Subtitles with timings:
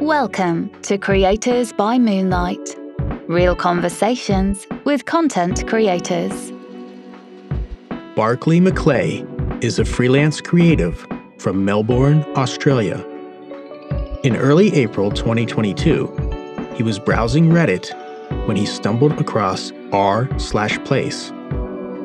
[0.00, 2.76] Welcome to Creators by Moonlight.
[3.28, 6.52] Real conversations with content creators.
[8.16, 9.24] Barclay McClay
[9.62, 11.06] is a freelance creative
[11.38, 13.02] from Melbourne, Australia.
[14.24, 17.88] In early April 2022, he was browsing Reddit
[18.46, 21.30] when he stumbled across r/place,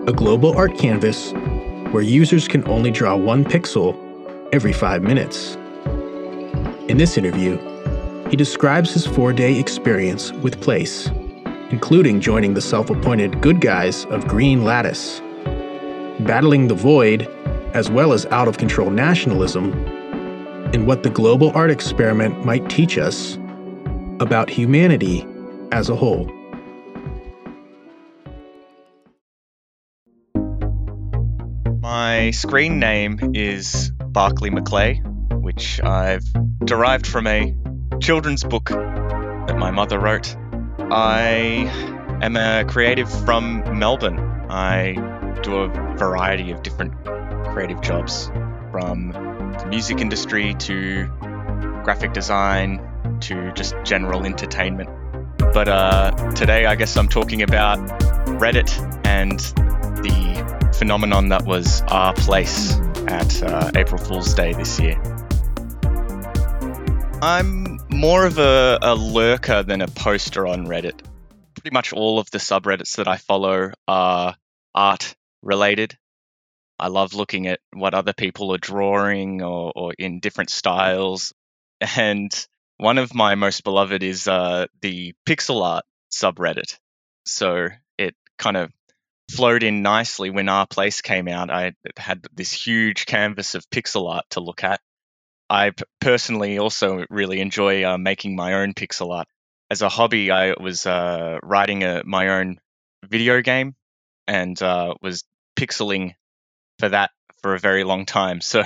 [0.08, 1.34] a global art canvas
[1.92, 3.98] where users can only draw one pixel
[4.54, 5.56] every 5 minutes.
[6.88, 7.60] In this interview,
[8.30, 11.08] he describes his four day experience with Place,
[11.72, 15.20] including joining the self appointed good guys of Green Lattice,
[16.22, 17.24] battling the void,
[17.74, 19.74] as well as out of control nationalism,
[20.74, 23.38] and what the global art experiment might teach us
[24.20, 25.26] about humanity
[25.72, 26.30] as a whole.
[31.82, 35.02] My screen name is Barclay McClay,
[35.42, 36.26] which I've
[36.66, 37.56] derived from a
[38.00, 40.36] children's book that my mother wrote.
[40.92, 41.70] I
[42.22, 44.20] am a creative from Melbourne.
[44.50, 44.94] I
[45.44, 46.94] do a variety of different
[47.52, 48.32] creative jobs
[48.72, 49.12] from
[49.60, 51.08] the music industry to
[51.84, 52.82] graphic design
[53.22, 54.90] to just general entertainment.
[55.38, 57.80] But uh, today, I guess I'm talking about
[58.40, 58.72] Reddit
[59.06, 59.40] and
[60.04, 65.02] the phenomenon that was r/Place at uh, April Fool's Day this year.
[67.22, 71.02] I'm more of a, a lurker than a poster on Reddit.
[71.56, 74.36] Pretty much all of the subreddits that I follow are
[74.74, 75.98] art related.
[76.78, 81.34] I love looking at what other people are drawing or, or in different styles.
[81.98, 82.32] And
[82.78, 86.78] one of my most beloved is uh, the pixel art subreddit.
[87.26, 87.68] So
[87.98, 88.72] it kind of
[89.30, 91.52] flowed in nicely when r/Place came out.
[91.52, 94.80] I had this huge canvas of pixel art to look at.
[95.50, 99.28] I personally also really enjoy uh, making my own pixel art.
[99.72, 102.60] As a hobby, I was uh, writing a, my own
[103.04, 103.76] video game
[104.28, 105.24] and uh, was
[105.56, 106.14] pixeling
[106.78, 108.40] for that for a very long time.
[108.50, 108.64] So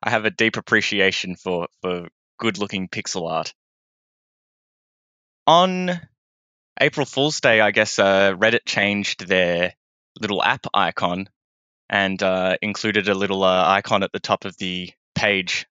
[0.00, 2.08] I have a deep appreciation for, for
[2.38, 3.52] good looking pixel art.
[5.46, 6.00] On
[6.80, 9.74] April Fool's Day, I guess uh, Reddit changed their
[10.20, 11.28] little app icon
[11.90, 15.66] and uh, included a little uh, icon at the top of the page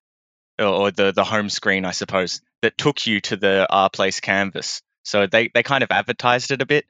[0.58, 4.82] or the the home screen, I suppose, that took you to the R Place canvas.
[5.02, 6.84] So they they kind of advertised it a bit,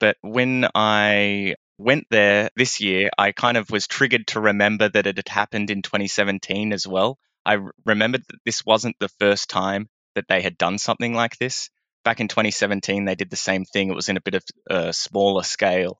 [0.00, 5.06] but when I went there this year, I kind of was triggered to remember that
[5.06, 7.18] it had happened in 2017 as well.
[7.44, 11.70] I remembered that this wasn't the first time that they had done something like this.
[12.04, 13.90] Back in 2017, they did the same thing.
[13.90, 15.98] It was in a bit of a smaller scale.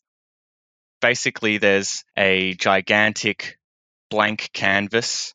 [1.00, 3.58] Basically, there's a gigantic
[4.10, 5.34] blank canvas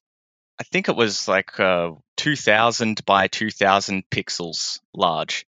[0.59, 5.45] I think it was like uh, 2000 by 2000 pixels large.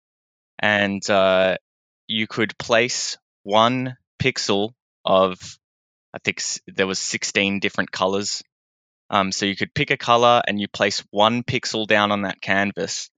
[0.60, 1.58] And uh,
[2.08, 4.72] you could place one pixel
[5.06, 5.58] of,
[6.14, 8.44] I think there was 16 different colors.
[9.10, 12.42] Um, so you could pick a color and you place one pixel down on that
[12.42, 13.10] canvas,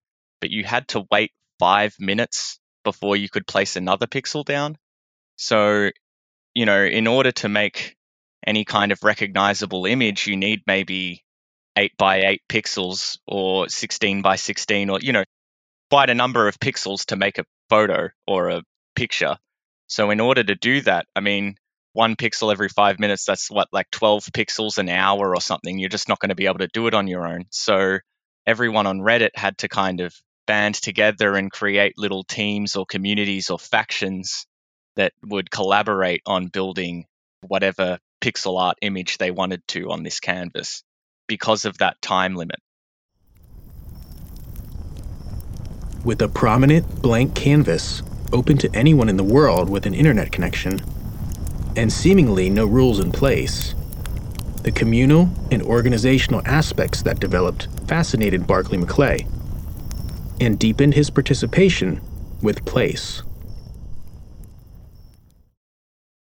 [0.42, 4.78] but you had to wait five minutes before you could place another pixel down.
[5.38, 5.90] So,
[6.54, 7.96] you know, in order to make
[8.46, 11.24] any kind of recognizable image, you need maybe
[11.80, 15.24] 8 by 8 pixels or 16 by 16 or you know
[15.90, 18.64] quite a number of pixels to make a photo or a
[18.96, 19.38] picture.
[19.88, 21.56] So in order to do that i mean
[21.94, 25.80] one pixel every 5 minutes that's what like 12 pixels an hour or something.
[25.80, 27.46] You're just not going to be able to do it on your own.
[27.50, 28.00] So
[28.46, 30.14] everyone on reddit had to kind of
[30.48, 34.46] band together and create little teams or communities or factions
[34.98, 37.06] that would collaborate on building
[37.42, 40.84] whatever pixel art image they wanted to on this canvas
[41.30, 42.58] because of that time limit.
[46.04, 48.02] With a prominent blank canvas
[48.34, 50.82] open to anyone in the world with an internet connection,
[51.78, 53.74] and seemingly no rules in place,
[54.64, 59.26] the communal and organizational aspects that developed fascinated Barclay McClay
[60.42, 62.02] and deepened his participation
[62.42, 63.24] with Place.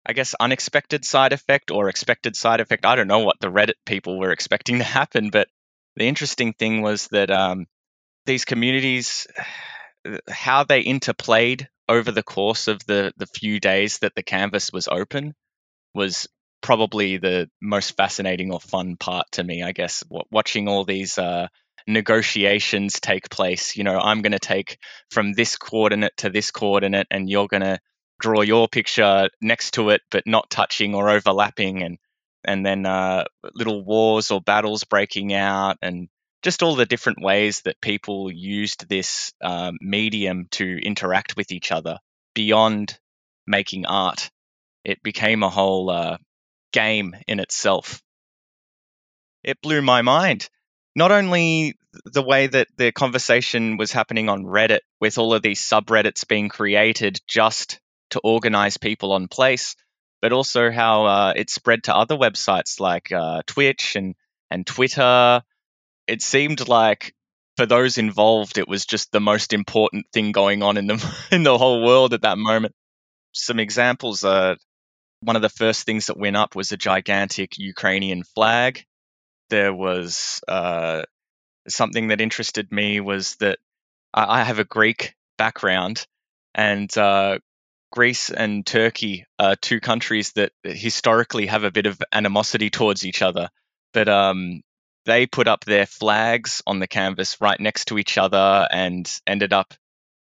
[0.09, 2.83] I guess, unexpected side effect or expected side effect.
[2.83, 5.47] I don't know what the Reddit people were expecting to happen, but
[5.97, 7.67] the interesting thing was that um,
[8.25, 9.27] these communities,
[10.27, 14.87] how they interplayed over the course of the, the few days that the canvas was
[14.87, 15.35] open
[15.93, 16.27] was
[16.61, 21.49] probably the most fascinating or fun part to me, I guess, watching all these uh,
[21.85, 23.77] negotiations take place.
[23.77, 24.79] You know, I'm going to take
[25.11, 27.77] from this coordinate to this coordinate, and you're going to
[28.19, 31.97] draw your picture next to it, but not touching or overlapping, and
[32.43, 36.07] and then uh, little wars or battles breaking out, and
[36.41, 41.71] just all the different ways that people used this um, medium to interact with each
[41.71, 41.97] other
[42.33, 42.97] beyond
[43.45, 44.29] making art.
[44.85, 46.17] It became a whole uh,
[46.71, 48.01] game in itself.
[49.43, 50.49] It blew my mind.
[50.95, 51.75] Not only
[52.05, 56.49] the way that the conversation was happening on Reddit, with all of these subreddits being
[56.49, 57.79] created just
[58.11, 59.75] to organize people on place,
[60.21, 64.15] but also how uh, it spread to other websites like uh, Twitch and,
[64.49, 65.41] and Twitter.
[66.07, 67.13] It seemed like
[67.57, 71.43] for those involved, it was just the most important thing going on in the in
[71.43, 72.73] the whole world at that moment.
[73.33, 74.57] Some examples are
[75.21, 78.85] one of the first things that went up was a gigantic Ukrainian flag.
[79.49, 81.03] There was uh,
[81.67, 83.59] something that interested me was that
[84.13, 86.05] I, have a Greek background,
[86.55, 87.39] and uh,
[87.91, 93.21] Greece and Turkey are two countries that historically have a bit of animosity towards each
[93.21, 93.49] other.
[93.93, 94.61] But um,
[95.05, 99.53] they put up their flags on the canvas right next to each other and ended
[99.53, 99.73] up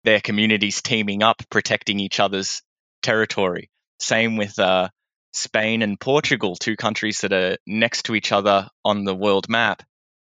[0.04, 2.62] their communities teaming up, protecting each other's
[3.02, 3.68] territory.
[4.00, 4.88] Same with uh,
[5.32, 9.82] Spain and Portugal, two countries that are next to each other on the world map,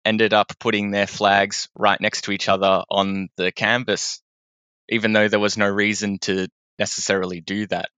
[0.04, 4.22] ended up putting their flags right next to each other on the canvas,
[4.90, 6.48] even though there was no reason to
[6.80, 7.90] necessarily do that.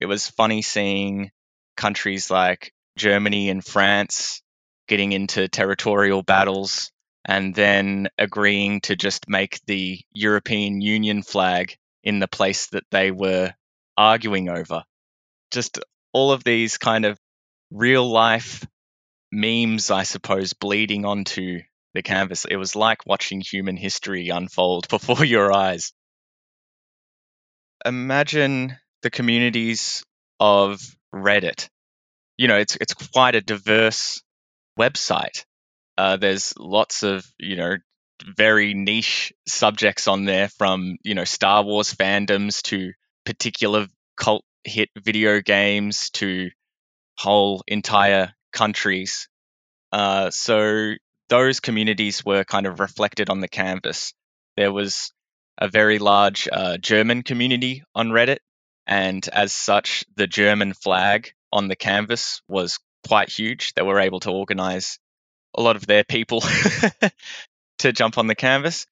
[0.00, 1.30] It was funny seeing
[1.76, 4.42] countries like Germany and France
[4.88, 6.90] getting into territorial battles
[7.24, 13.10] and then agreeing to just make the European Union flag in the place that they
[13.10, 13.52] were
[13.96, 14.84] arguing over.
[15.50, 15.80] Just
[16.12, 17.18] all of these kind of
[17.70, 18.64] real life
[19.32, 21.60] memes, I suppose, bleeding onto
[21.94, 22.44] the canvas.
[22.44, 25.92] It was like watching human history unfold before your eyes.
[27.86, 30.04] Imagine the communities
[30.40, 30.80] of
[31.14, 31.68] Reddit.
[32.36, 34.22] You know, it's it's quite a diverse
[34.78, 35.44] website.
[35.96, 37.76] Uh, there's lots of you know
[38.36, 42.92] very niche subjects on there, from you know Star Wars fandoms to
[43.24, 43.86] particular
[44.16, 46.50] cult hit video games to
[47.16, 49.28] whole entire countries.
[49.92, 50.94] Uh, so
[51.28, 54.12] those communities were kind of reflected on the canvas.
[54.56, 55.12] There was
[55.58, 58.38] a very large uh, German community on Reddit,
[58.86, 63.72] and as such, the German flag on the canvas was quite huge.
[63.74, 64.98] They were able to organize
[65.56, 66.40] a lot of their people
[67.78, 68.86] to jump on the canvas.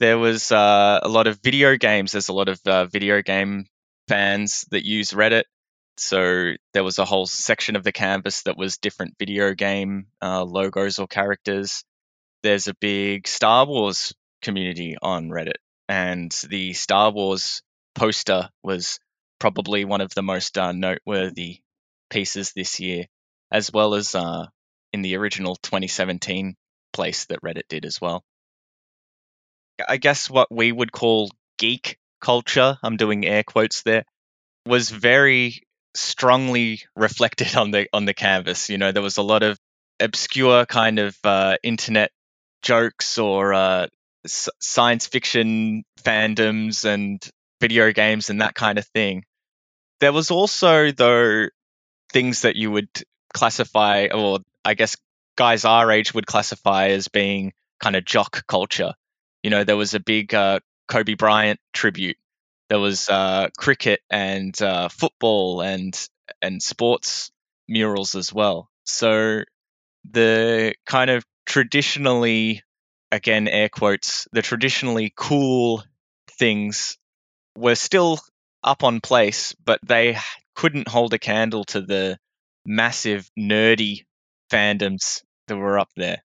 [0.00, 2.12] There was uh, a lot of video games.
[2.12, 3.66] There's a lot of uh, video game
[4.08, 5.44] fans that use Reddit.
[5.96, 10.42] So there was a whole section of the canvas that was different video game uh,
[10.42, 11.84] logos or characters.
[12.42, 17.62] There's a big Star Wars community on Reddit, and the Star Wars
[17.94, 18.98] poster was
[19.38, 21.60] probably one of the most uh, noteworthy
[22.10, 23.06] pieces this year,
[23.50, 24.46] as well as uh,
[24.92, 26.54] in the original 2017
[26.92, 28.22] place that Reddit did as well.
[29.88, 34.04] I guess what we would call geek culture, I'm doing air quotes there,
[34.66, 35.62] was very
[35.94, 38.70] strongly reflected on the on the canvas.
[38.70, 39.58] You know, there was a lot of
[40.00, 42.10] obscure kind of uh, internet
[42.62, 43.86] jokes or uh,
[44.26, 47.22] science fiction fandoms and
[47.60, 49.24] video games and that kind of thing.
[50.00, 51.46] There was also though
[52.12, 52.88] things that you would
[53.32, 54.96] classify, or I guess
[55.36, 58.94] guys our age would classify as being kind of jock culture.
[59.42, 62.16] You know, there was a big uh, Kobe Bryant tribute
[62.72, 65.94] there was uh, cricket and uh, football and
[66.40, 67.30] and sports
[67.68, 68.70] murals as well.
[68.84, 69.42] So
[70.10, 72.62] the kind of traditionally,
[73.12, 75.84] again air quotes, the traditionally cool
[76.38, 76.98] things
[77.56, 78.18] were still
[78.64, 80.18] up on place, but they
[80.54, 82.18] couldn't hold a candle to the
[82.64, 84.04] massive nerdy
[84.50, 86.22] fandoms that were up there.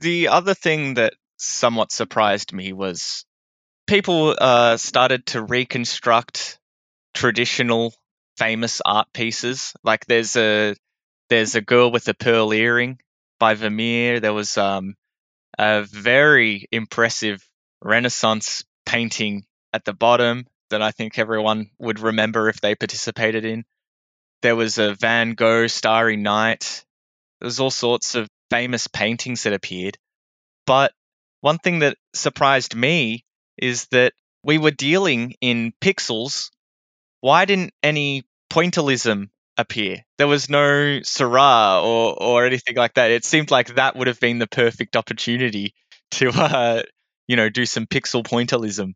[0.00, 3.24] The other thing that somewhat surprised me was
[3.86, 6.58] people uh, started to reconstruct
[7.14, 7.94] traditional
[8.36, 9.72] famous art pieces.
[9.84, 10.74] Like there's a
[11.28, 12.98] there's a girl with a pearl earring
[13.38, 14.20] by Vermeer.
[14.20, 14.94] There was um,
[15.58, 17.46] a very impressive
[17.82, 23.64] Renaissance painting at the bottom that I think everyone would remember if they participated in.
[24.42, 26.84] There was a Van Gogh Starry Night.
[27.40, 29.98] There was all sorts of famous paintings that appeared.
[30.66, 30.92] But
[31.40, 33.24] one thing that surprised me
[33.56, 36.50] is that we were dealing in pixels.
[37.20, 40.02] Why didn't any pointillism appear?
[40.18, 43.10] There was no Seurat or or anything like that.
[43.10, 45.74] It seemed like that would have been the perfect opportunity
[46.12, 46.82] to uh,
[47.26, 48.94] you know do some pixel pointillism.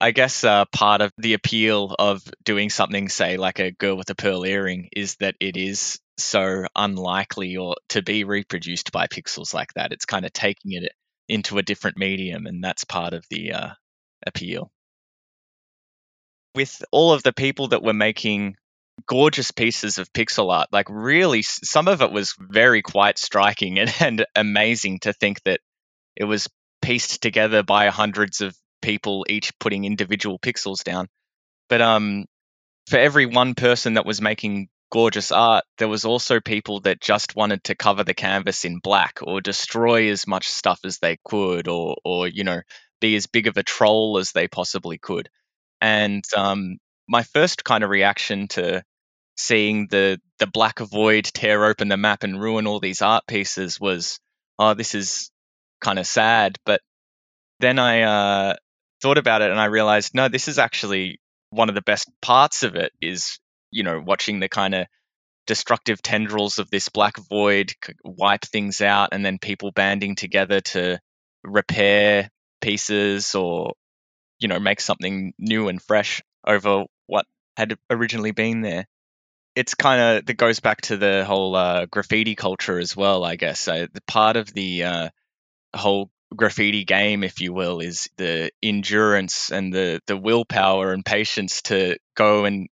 [0.00, 4.10] I guess uh, part of the appeal of doing something, say, like a girl with
[4.10, 9.52] a pearl earring, is that it is so unlikely or to be reproduced by pixels
[9.54, 9.92] like that.
[9.92, 10.92] It's kind of taking it
[11.28, 13.70] into a different medium, and that's part of the uh,
[14.26, 14.70] appeal.
[16.54, 18.56] With all of the people that were making
[19.06, 23.92] gorgeous pieces of pixel art, like really, some of it was very quite striking and,
[24.00, 25.60] and amazing to think that
[26.16, 26.48] it was
[26.82, 31.08] pieced together by hundreds of people, each putting individual pixels down.
[31.68, 32.26] But um,
[32.88, 37.36] for every one person that was making gorgeous art, there was also people that just
[37.36, 41.68] wanted to cover the canvas in black or destroy as much stuff as they could,
[41.68, 42.60] or or you know
[43.00, 45.28] be as big of a troll as they possibly could.
[45.80, 46.78] And um,
[47.08, 48.82] my first kind of reaction to
[49.36, 53.80] seeing the the black void tear open the map and ruin all these art pieces
[53.80, 54.20] was,
[54.58, 55.30] oh, this is
[55.80, 56.56] kind of sad.
[56.64, 56.80] But
[57.60, 58.54] then I uh,
[59.02, 62.62] thought about it and I realized, no, this is actually one of the best parts
[62.62, 63.38] of it is
[63.70, 64.86] you know, watching the kind of
[65.46, 67.72] destructive tendrils of this black void
[68.04, 70.98] wipe things out and then people banding together to
[71.42, 72.28] repair
[72.60, 73.72] pieces or
[74.40, 78.86] you know make something new and fresh over what had originally been there
[79.56, 83.34] it's kind of that goes back to the whole uh, graffiti culture as well i
[83.36, 85.08] guess uh, the part of the uh,
[85.74, 91.62] whole graffiti game if you will is the endurance and the the willpower and patience
[91.62, 92.68] to go and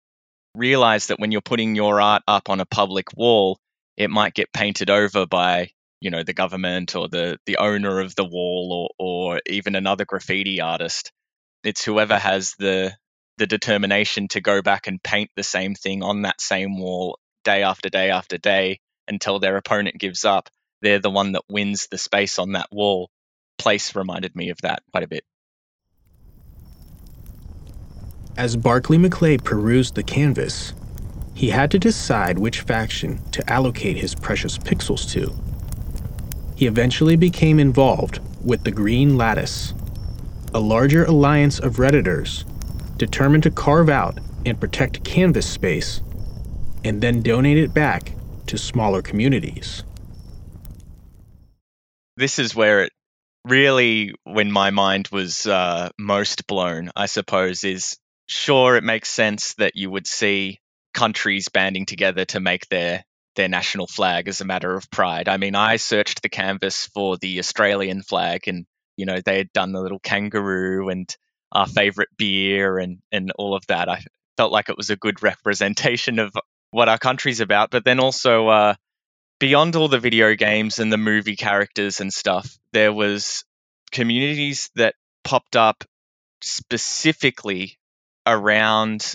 [0.55, 3.59] realize that when you're putting your art up on a public wall,
[3.97, 5.71] it might get painted over by
[6.01, 10.05] you know the government or the the owner of the wall or or even another
[10.05, 11.13] graffiti artist.
[11.63, 12.95] It's whoever has the
[13.41, 17.63] the determination to go back and paint the same thing on that same wall day
[17.63, 18.79] after day after day
[19.09, 20.51] until their opponent gives up.
[20.83, 23.09] They're the one that wins the space on that wall.
[23.57, 25.25] Place reminded me of that quite a bit.
[28.37, 30.75] As Barclay McClay perused the canvas,
[31.35, 35.35] he had to decide which faction to allocate his precious pixels to.
[36.57, 39.73] He eventually became involved with the Green Lattice,
[40.53, 42.45] a larger alliance of Redditors
[43.01, 46.03] determined to carve out and protect canvas space
[46.85, 48.13] and then donate it back
[48.47, 49.83] to smaller communities.
[52.19, 52.93] This is where it
[53.47, 59.55] really, when my mind was uh, most blown, I suppose, is sure, it makes sense
[59.55, 60.59] that you would see
[60.93, 63.03] countries banding together to make their
[63.37, 65.29] their national flag as a matter of pride.
[65.29, 68.67] I mean, I searched the canvas for the Australian flag, and
[68.99, 71.09] you know they had done the little kangaroo and
[71.53, 73.89] our favorite beer and and all of that.
[73.89, 74.03] I
[74.37, 76.33] felt like it was a good representation of
[76.71, 77.71] what our country's about.
[77.71, 78.75] But then also uh,
[79.39, 83.45] beyond all the video games and the movie characters and stuff, there was
[83.91, 85.85] communities that popped up
[86.43, 87.79] specifically
[88.27, 89.15] around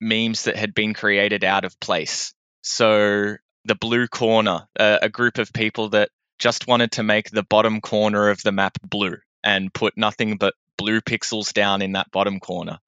[0.00, 2.34] memes that had been created out of place.
[2.62, 7.80] So the blue corner, a group of people that just wanted to make the bottom
[7.80, 12.40] corner of the map blue and put nothing but blue pixels down in that bottom
[12.40, 12.78] corner.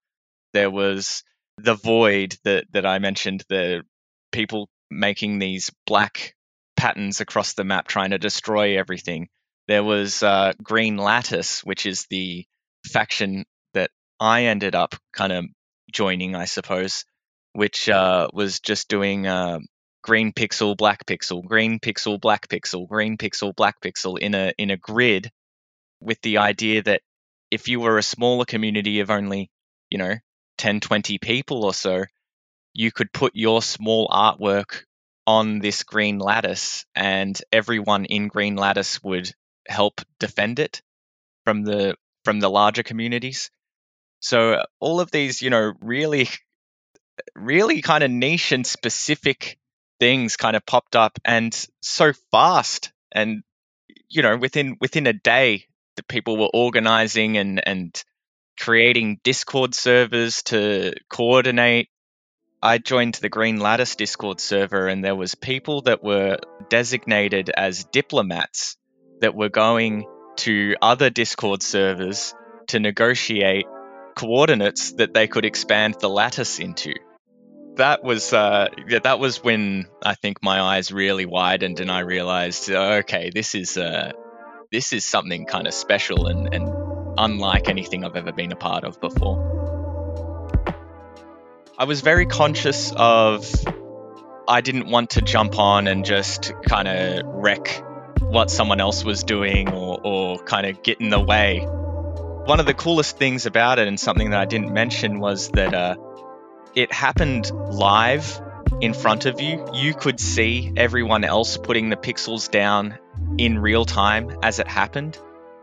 [0.53, 1.23] There was
[1.59, 3.83] the void that, that I mentioned, the
[4.31, 6.35] people making these black
[6.77, 9.29] patterns across the map trying to destroy everything.
[9.69, 12.45] There was uh, Green Lattice, which is the
[12.87, 13.45] faction
[13.75, 15.45] that I ended up kind of
[15.93, 17.05] joining, I suppose,
[17.53, 19.61] which uh, was just doing uh,
[20.03, 24.71] green pixel, black pixel, green pixel, black pixel, green pixel, black pixel in a in
[24.71, 25.31] a grid,
[26.01, 27.03] with the idea that
[27.53, 29.51] if you were a smaller community of only,
[29.91, 30.15] you know,
[30.57, 32.05] 10, 20 people or so,
[32.73, 34.85] you could put your small artwork
[35.27, 39.31] on this green lattice and everyone in green lattice would
[39.69, 40.81] help defend it
[41.45, 41.95] from the
[42.25, 43.51] from the larger communities.
[44.21, 46.29] So all of these, you know, really,
[47.35, 49.59] really kind of niche and specific
[50.01, 53.43] things kind of popped up and so fast and
[54.09, 55.67] you know within within a day
[56.09, 58.03] people were organizing and and
[58.59, 61.89] creating discord servers to coordinate
[62.63, 66.37] i joined the green lattice discord server and there was people that were
[66.69, 68.77] designated as diplomats
[69.21, 70.05] that were going
[70.37, 72.35] to other discord servers
[72.69, 73.67] to negotiate
[74.15, 76.95] coordinates that they could expand the lattice into.
[77.77, 82.01] That was uh, yeah, that was when I think my eyes really widened and I
[82.01, 84.13] realized, okay, this is uh,
[84.73, 86.67] this is something kind of special and, and
[87.19, 89.37] unlike anything I've ever been a part of before.
[91.79, 93.47] I was very conscious of
[94.49, 97.85] I didn't want to jump on and just kind of wreck
[98.21, 101.67] what someone else was doing or, or kind of get in the way
[102.45, 105.73] One of the coolest things about it, and something that I didn't mention, was that
[105.75, 105.95] uh,
[106.75, 108.41] it happened live
[108.81, 109.65] in front of you.
[109.75, 112.99] You could see everyone else putting the pixels down
[113.39, 115.19] in real time as it happened.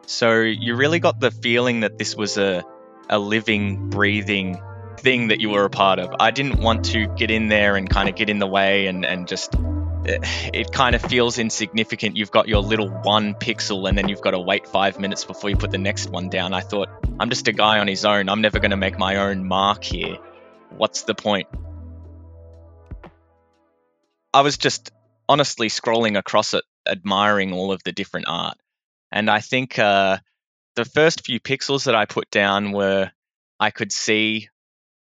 [0.06, 2.64] So you really got the feeling that this was a,
[3.10, 4.60] a living, breathing
[4.98, 6.16] thing that you were a part of.
[6.20, 9.06] I didn't want to get in there and kind of get in the way and,
[9.06, 9.60] and just eh,
[10.06, 12.18] it, it kind of feels insignificant.
[12.18, 15.50] You've got your little one pixel and then you've got to wait five minutes before
[15.50, 16.54] you put the next one down.
[16.54, 18.30] I thought, I'm just a guy on his own.
[18.30, 20.18] I'm never going to make my own mark here.
[20.70, 21.48] What's the point?
[24.34, 24.92] I was just
[25.28, 28.58] honestly scrolling across it, admiring all of the different art.
[29.12, 30.18] And I think uh,
[30.76, 33.12] the first few pixels that I put down were
[33.60, 34.50] I could see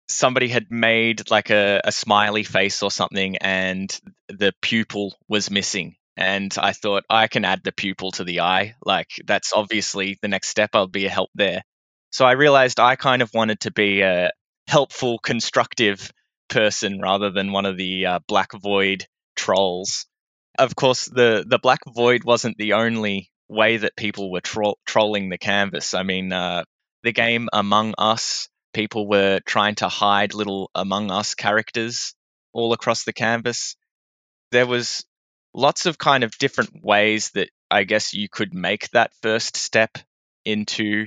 [0.09, 5.97] somebody had made like a, a smiley face or something and the pupil was missing.
[6.17, 8.75] And i thought i can add the pupil to the eye.
[8.85, 10.71] Like that's obviously the next step.
[10.75, 11.63] I'll be a help there.
[12.11, 14.33] So i realized i kind of wanted to be a
[14.67, 16.13] helpful constructive
[16.49, 19.07] person rather than one of the uh, black void
[19.37, 20.07] trolls
[20.59, 25.29] of course the the black void wasn't the only way that people were tro- trolling
[25.29, 26.63] the canvas i mean uh,
[27.03, 32.15] the game among us people were trying to hide little Among Us characters
[32.53, 33.77] all across the canvas.
[34.53, 35.05] There was
[35.55, 39.99] lots of kind of different ways that I guess you could make that first step
[40.45, 41.07] into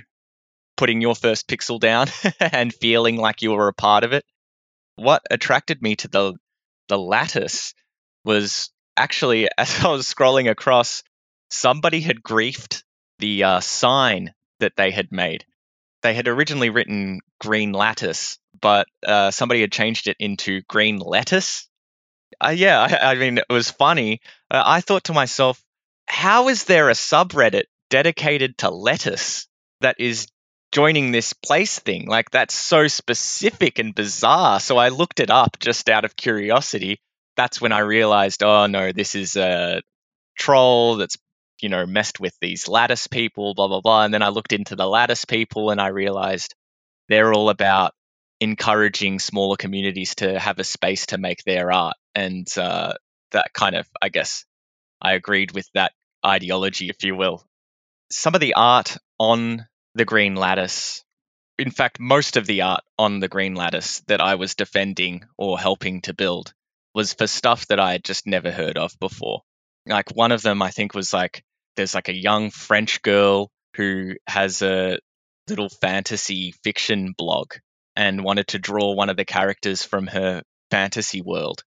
[0.77, 2.07] putting your first pixel down
[2.39, 4.25] and feeling like you were a part of it.
[4.95, 6.33] What attracted me to the
[6.87, 7.73] the lattice
[8.25, 8.69] was
[9.01, 11.03] actually as I was scrolling across,
[11.49, 12.83] somebody had griefed
[13.19, 15.45] the uh, sign that they had made
[16.01, 21.67] they had originally written green lattice, but uh, somebody had changed it into green lettuce.
[22.43, 24.21] Uh, yeah, I, I, mean, it was funny.
[24.49, 25.63] Uh, I thought to myself,
[26.07, 29.47] how is there a subreddit dedicated to lettuce
[29.81, 30.27] that is
[30.71, 32.07] joining this place thing?
[32.07, 34.59] Like, that's so specific and bizarre.
[34.59, 36.99] So I looked it up just out of curiosity.
[37.37, 39.81] That's when I realized, oh no, this is a
[40.37, 41.17] troll that's
[41.61, 44.03] you know, messed with these lattice people, blah, blah, blah.
[44.03, 46.55] And then I looked into the lattice people and I realized
[47.07, 47.93] they're all about
[48.39, 51.95] encouraging smaller communities to have a space to make their art.
[52.15, 52.93] And uh,
[53.31, 54.45] that kind of, I guess,
[55.01, 55.93] I agreed with that
[56.25, 57.45] ideology, if you will.
[58.11, 61.03] Some of the art on the Green Lattice,
[61.57, 65.59] in fact, most of the art on the Green Lattice that I was defending or
[65.59, 66.53] helping to build
[66.93, 69.41] was for stuff that I had just never heard of before.
[69.85, 71.43] Like one of them, I think, was like
[71.75, 74.99] there's like a young French girl who has a
[75.47, 77.53] little fantasy fiction blog
[77.95, 81.63] and wanted to draw one of the characters from her fantasy world.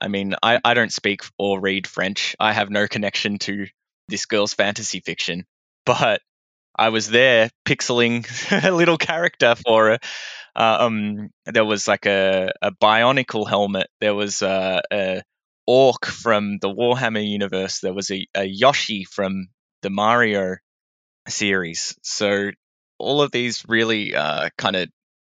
[0.00, 2.36] I mean, I, I don't speak or read French.
[2.38, 3.66] I have no connection to
[4.08, 5.44] this girl's fantasy fiction,
[5.84, 6.20] but
[6.78, 8.26] I was there pixeling
[8.64, 9.98] a little character for her.
[10.56, 13.88] Uh, um, there was like a, a bionicle helmet.
[14.00, 15.22] There was a, a
[15.66, 17.80] Orc from the Warhammer universe.
[17.80, 19.48] There was a, a Yoshi from
[19.82, 20.56] the Mario
[21.28, 21.96] series.
[22.02, 22.50] So
[22.98, 24.88] all of these really uh, kind of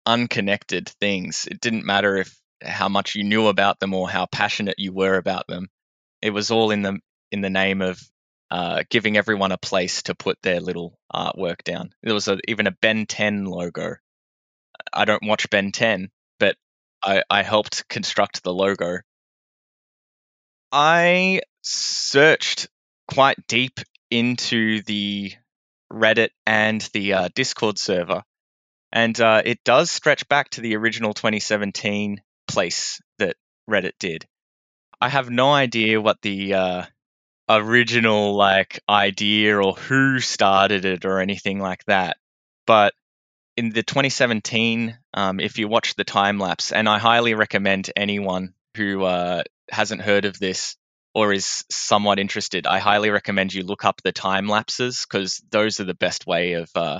[0.05, 1.47] unconnected things.
[1.49, 5.17] It didn't matter if how much you knew about them or how passionate you were
[5.17, 5.67] about them.
[6.21, 6.99] It was all in the
[7.31, 7.99] in the name of
[8.49, 11.91] uh, giving everyone a place to put their little artwork down.
[12.03, 13.95] There was a, even a Ben 10 logo.
[14.93, 16.09] I don't watch Ben 10,
[16.39, 16.55] but
[17.03, 18.99] I, I helped construct the logo
[20.71, 22.67] I searched
[23.07, 23.79] quite deep
[24.11, 25.33] into the
[25.91, 28.23] Reddit and the uh, Discord server,
[28.91, 33.37] and uh, it does stretch back to the original 2017 place that
[33.69, 34.27] Reddit did.
[34.99, 36.85] I have no idea what the uh,
[37.47, 42.17] original like idea or who started it or anything like that,
[42.65, 42.93] but
[43.57, 48.53] in the 2017, um, if you watch the time lapse, and I highly recommend anyone
[48.75, 49.41] who uh,
[49.71, 50.77] hasn't heard of this
[51.15, 55.79] or is somewhat interested, I highly recommend you look up the time lapses because those
[55.79, 56.99] are the best way of uh,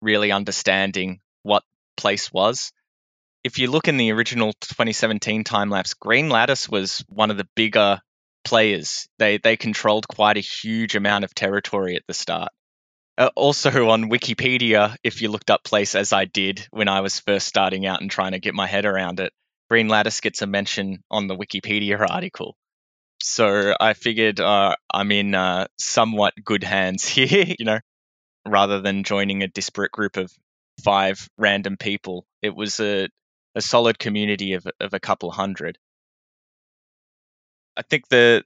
[0.00, 1.64] really understanding what
[1.96, 2.72] place was.
[3.42, 7.48] If you look in the original 2017 time lapse, Green Lattice was one of the
[7.56, 8.00] bigger
[8.44, 9.08] players.
[9.18, 12.50] They they controlled quite a huge amount of territory at the start.
[13.18, 17.20] Uh, also on Wikipedia, if you looked up place as I did when I was
[17.20, 19.32] first starting out and trying to get my head around it,
[19.70, 22.56] Green Lattice gets a mention on the Wikipedia article.
[23.22, 27.80] So I figured uh, I'm in uh, somewhat good hands here, you know,
[28.46, 30.30] rather than joining a disparate group of
[30.84, 32.26] five random people.
[32.42, 33.08] It was a,
[33.54, 35.78] a solid community of, of a couple hundred.
[37.78, 38.44] I think the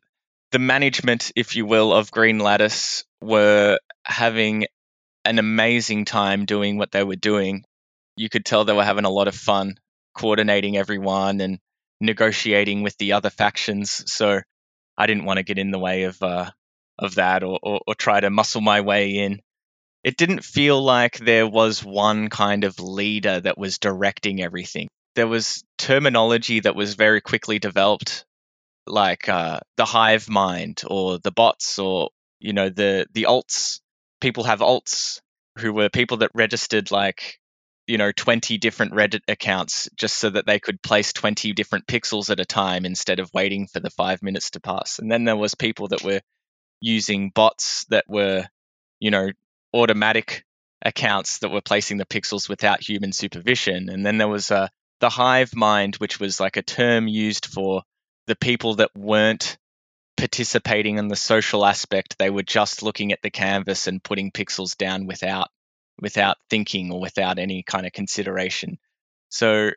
[0.53, 4.67] the management, if you will, of Green Lattice were having
[5.25, 7.65] an amazing time doing what they were doing.
[8.17, 9.77] You could tell they were having a lot of fun
[10.15, 11.59] coordinating everyone and
[12.01, 14.05] negotiating with the other factions.
[14.13, 14.41] So
[14.97, 16.51] I didn't want to get in the way of uh,
[16.99, 19.41] of that or, or, or try to muscle my way in.
[20.03, 24.89] It didn't feel like there was one kind of leader that was directing everything.
[25.15, 28.25] There was terminology that was very quickly developed,
[28.87, 33.81] like uh, the hive mind or the bots or you know the the alts.
[34.21, 35.21] People have alts
[35.59, 37.39] who were people that registered like
[37.87, 42.31] you know 20 different reddit accounts just so that they could place 20 different pixels
[42.31, 44.99] at a time instead of waiting for the five minutes to pass.
[44.99, 46.21] And then there was people that were
[46.81, 48.47] using bots that were
[49.01, 49.31] you know
[49.75, 50.45] automatic
[50.83, 53.91] accounts that were placing the pixels without human supervision.
[53.91, 54.69] And then there was uh,
[55.01, 57.83] the hive mind which was like a term used for
[58.27, 59.59] the people that weren't
[60.17, 64.77] participating in the social aspect they were just looking at the canvas and putting pixels
[64.77, 65.49] down without
[66.01, 68.79] without thinking or without any kind of consideration.
[69.29, 69.71] So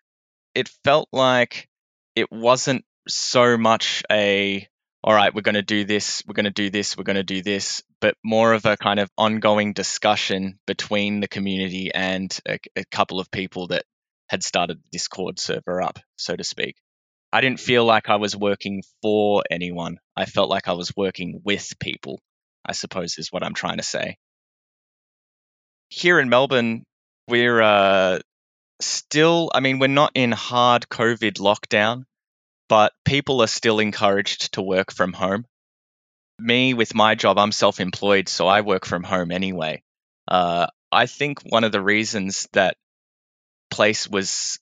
[0.55, 1.67] it felt like
[2.15, 4.67] it wasn't so much a
[5.05, 7.23] all right, we're going to do this, we're going to do this, we're going to
[7.23, 12.57] do this, but more of a kind of ongoing discussion between the community and a,
[12.77, 13.83] a, couple of people that
[14.29, 16.77] had started the Discord server up, so to speak.
[17.33, 19.97] I didn't feel like I was working for anyone.
[20.15, 22.21] I felt like I was working with people,
[22.65, 24.17] I suppose is what I'm trying to say
[25.93, 26.85] here in Melbourne,
[27.27, 28.19] we're uh,
[28.81, 32.03] still, I mean, we're not in hard COVID lockdown,
[32.67, 35.45] but people are still encouraged to work from home.
[36.39, 39.83] Me, with my job, I'm self employed, so I work from home anyway.
[40.27, 42.75] Uh, I think one of the reasons that
[43.69, 44.59] Place was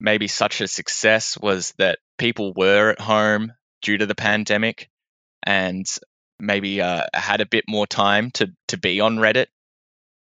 [0.00, 4.88] maybe such a success was that people were at home due to the pandemic
[5.42, 5.86] and
[6.38, 9.46] maybe uh, had a bit more time to, to be on Reddit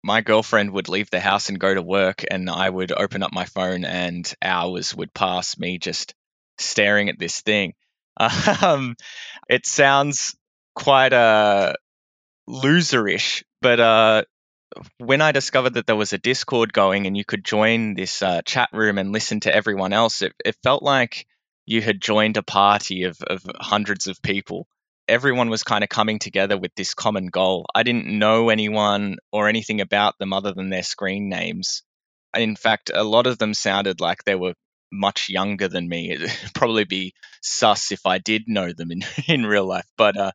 [0.02, 3.32] my girlfriend would leave the house and go to work, and I would open up
[3.32, 6.14] my phone, and hours would pass me just
[6.58, 7.74] staring at this thing.
[8.62, 8.96] Um,
[9.48, 10.36] it sounds
[10.74, 11.72] quite uh,
[12.48, 14.24] loserish, but uh,
[14.98, 18.42] when I discovered that there was a Discord going and you could join this uh,
[18.42, 21.26] chat room and listen to everyone else, it, it felt like
[21.66, 24.66] you had joined a party of, of hundreds of people
[25.08, 27.66] everyone was kind of coming together with this common goal.
[27.74, 31.82] I didn't know anyone or anything about them other than their screen names.
[32.34, 34.54] In fact, a lot of them sounded like they were
[34.90, 36.12] much younger than me.
[36.12, 39.86] It'd probably be sus if I did know them in, in real life.
[39.96, 40.32] But uh,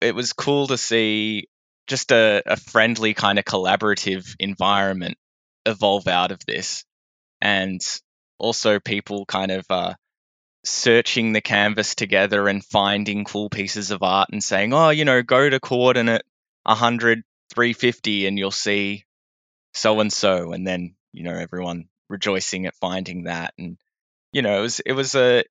[0.00, 1.48] it was cool to see
[1.86, 5.16] just a, a friendly kind of collaborative environment
[5.66, 6.84] evolve out of this.
[7.40, 7.80] And
[8.38, 9.94] also people kind of uh,
[10.64, 15.22] searching the canvas together and finding cool pieces of art and saying, oh, you know,
[15.22, 16.22] go to coordinate
[16.64, 17.22] 100,
[17.54, 19.04] 350 and you'll see
[19.74, 20.52] so and so.
[20.52, 23.52] And then, you know, everyone rejoicing at finding that.
[23.58, 23.76] And,
[24.32, 25.44] you know, it was, it was a,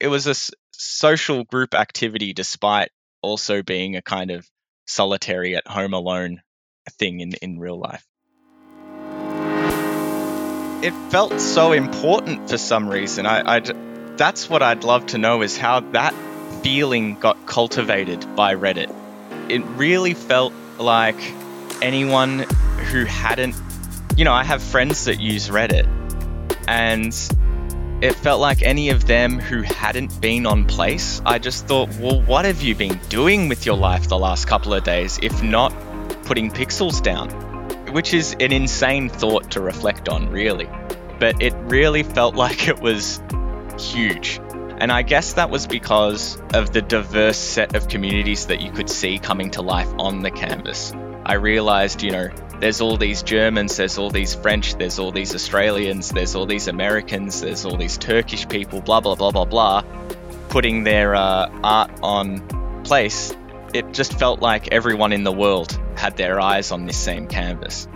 [0.00, 0.34] it was a
[0.72, 2.90] social group activity despite
[3.22, 4.48] also being a kind of
[4.86, 6.42] solitary at home alone
[6.98, 8.06] thing in, in real life
[10.84, 13.24] it felt so important for some reason.
[13.24, 13.60] I, I,
[14.16, 16.14] that's what I'd love to know is how that
[16.62, 18.94] feeling got cultivated by Reddit.
[19.50, 21.16] It really felt like
[21.82, 22.40] anyone
[22.90, 23.54] who hadn't,
[24.16, 25.86] you know, I have friends that use Reddit,
[26.66, 27.14] and
[28.02, 32.22] it felt like any of them who hadn't been on place, I just thought, well,
[32.22, 35.72] what have you been doing with your life the last couple of days, if not
[36.24, 37.30] putting pixels down?
[37.92, 40.68] Which is an insane thought to reflect on, really.
[41.20, 43.20] But it really felt like it was
[43.78, 44.40] huge.
[44.78, 48.90] And I guess that was because of the diverse set of communities that you could
[48.90, 50.92] see coming to life on the canvas.
[51.24, 52.28] I realized, you know,
[52.60, 56.68] there's all these Germans, there's all these French, there's all these Australians, there's all these
[56.68, 59.82] Americans, there's all these Turkish people, blah, blah, blah, blah, blah,
[60.48, 63.34] putting their uh, art on place.
[63.72, 67.88] It just felt like everyone in the world had their eyes on this same canvas.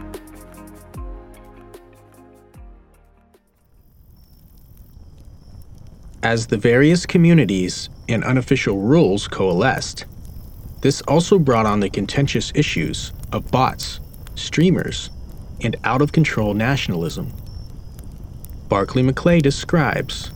[6.22, 10.04] As the various communities and unofficial rules coalesced,
[10.80, 14.00] this also brought on the contentious issues of bots,
[14.34, 15.10] streamers,
[15.60, 17.32] and out of control nationalism.
[18.68, 20.32] Barclay McClay describes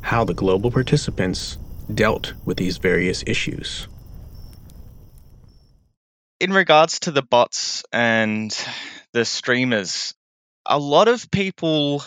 [0.00, 1.58] how the global participants
[1.92, 3.88] dealt with these various issues.
[6.40, 8.56] In regards to the bots and
[9.12, 10.14] the streamers,
[10.64, 12.02] a lot of people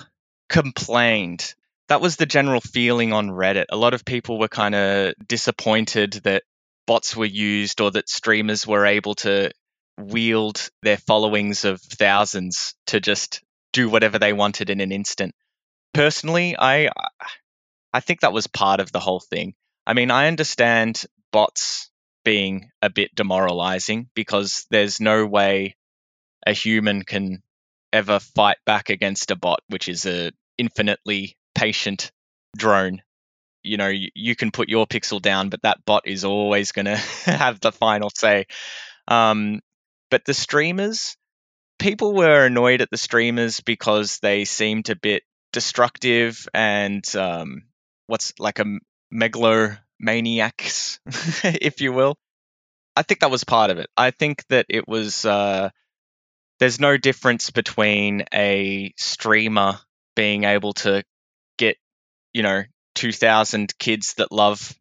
[0.50, 1.54] complained
[1.90, 3.66] that was the general feeling on Reddit.
[3.70, 6.44] A lot of people were kind of disappointed that
[6.86, 9.52] bots were used or that streamers were able to
[9.98, 13.42] wield their followings of thousands to just
[13.74, 15.34] do whatever they wanted in an instant.
[15.94, 16.90] Personally, I
[17.92, 19.56] I think that was part of the whole thing.
[19.86, 21.90] I mean, I understand bots
[22.24, 25.76] being a bit demoralizing because there's no way
[26.46, 27.42] a human can
[27.92, 32.12] ever fight back against a bot, which is a infinitely patient
[32.56, 33.02] drone.
[33.64, 36.86] You know, you, you can put your pixel down, but that bot is always going
[36.86, 38.46] to have the final say.
[39.08, 39.60] Um,
[40.10, 41.18] but the streamers,
[41.78, 47.64] people were annoyed at the streamers because they seemed a bit destructive and um,
[48.08, 48.80] what's like a
[49.14, 51.00] megalomaniacs,
[51.44, 52.16] if you will.
[52.96, 53.88] I think that was part of it.
[53.98, 55.70] I think that it was uh,
[56.60, 59.80] there's no difference between a streamer
[60.16, 61.04] being able to
[62.34, 62.64] you know,
[62.96, 64.74] 2,000 kids that love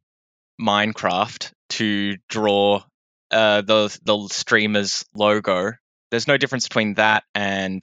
[0.61, 2.82] Minecraft to draw
[3.30, 5.72] uh, the the streamer's logo.
[6.11, 7.82] There's no difference between that and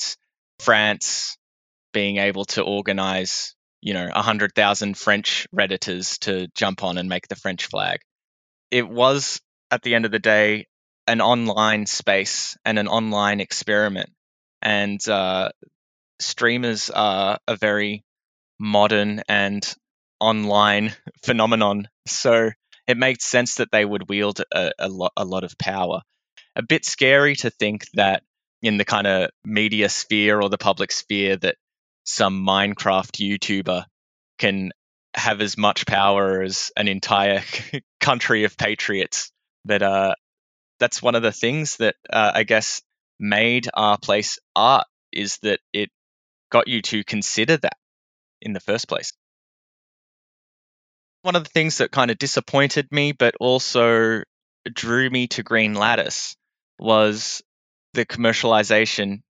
[0.59, 1.37] France
[1.93, 7.35] being able to organize, you know, 100,000 French Redditors to jump on and make the
[7.35, 7.99] French flag.
[8.71, 9.39] It was,
[9.71, 10.65] at the end of the day,
[11.07, 14.09] an online space and an online experiment.
[14.61, 15.49] And uh,
[16.19, 18.03] streamers are a very
[18.59, 19.75] modern and
[20.19, 21.87] online phenomenon.
[22.07, 22.51] So
[22.87, 26.01] it makes sense that they would wield a, a, lot, a lot of power.
[26.55, 28.23] A bit scary to think that
[28.61, 31.55] in the kind of media sphere or the public sphere that
[32.05, 33.85] some Minecraft YouTuber
[34.37, 34.71] can
[35.13, 37.43] have as much power as an entire
[37.99, 39.31] country of patriots.
[39.65, 40.15] But uh,
[40.79, 42.81] that's one of the things that uh, I guess
[43.19, 45.89] made r/Place art is that it
[46.51, 47.77] got you to consider that
[48.45, 49.11] in the first place.
[51.23, 54.21] One of the things that kind of disappointed me, but also
[54.71, 56.35] drew me to Green Lattice
[56.79, 57.41] was
[57.93, 59.21] the commercialization.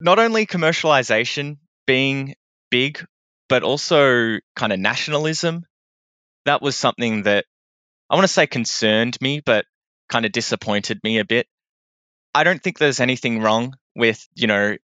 [0.00, 2.34] Not only commercialization being
[2.70, 3.04] big,
[3.48, 5.64] but also kind of nationalism.
[6.44, 7.44] That was something that
[8.10, 9.64] I want to say concerned me, but
[10.08, 11.46] kind of disappointed me a bit.
[12.34, 14.76] I don't think there's anything wrong with, you know,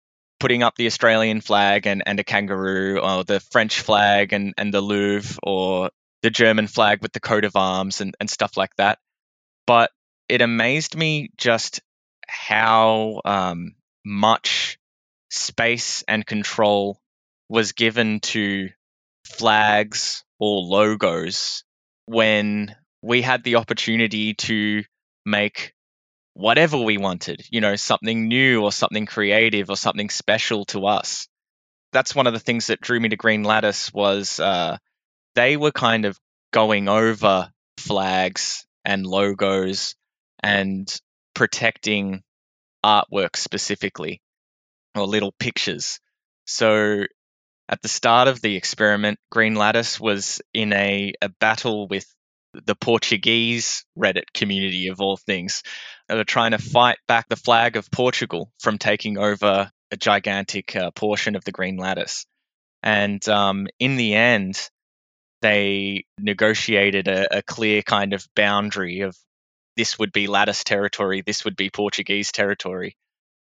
[0.41, 4.73] putting up the Australian flag and, and a kangaroo, or the French flag and, and
[4.73, 5.91] the Louvre, or
[6.23, 8.97] the German flag with the coat of arms and, and stuff like that.
[9.67, 9.91] But
[10.27, 11.81] it amazed me just
[12.27, 14.79] how um, much
[15.29, 16.99] space and control
[17.47, 18.69] was given to
[19.27, 21.63] flags or logos
[22.07, 24.83] when we had the opportunity to
[25.23, 25.73] make
[26.33, 31.27] whatever we wanted, you know, something new or something creative or something special to us.
[31.91, 34.77] That's one of the things that drew me to Green Lattice was uh,
[35.35, 36.17] they were kind of
[36.53, 39.95] going over flags and logos
[40.41, 40.87] and
[41.33, 42.21] protecting
[42.83, 44.21] artwork specifically
[44.95, 45.99] or little pictures.
[46.45, 47.03] So
[47.69, 52.05] at the start of the experiment, Green Lattice was in a, a battle with
[52.53, 55.63] the Portuguese Reddit community of all things.
[56.11, 60.75] They were trying to fight back the flag of Portugal from taking over a gigantic
[60.75, 62.25] uh, portion of the Green Lattice.
[62.83, 64.69] And um, in the end,
[65.41, 69.15] they negotiated a, a clear kind of boundary of
[69.77, 72.97] this would be Lattice territory, this would be Portuguese territory.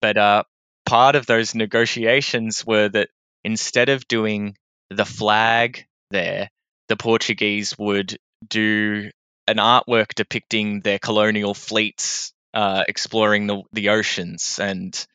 [0.01, 0.43] But uh,
[0.85, 3.09] part of those negotiations were that
[3.43, 4.55] instead of doing
[4.89, 6.49] the flag there,
[6.87, 9.11] the Portuguese would do
[9.49, 15.05] an artwork depicting their colonial fleets uh, exploring the the oceans, and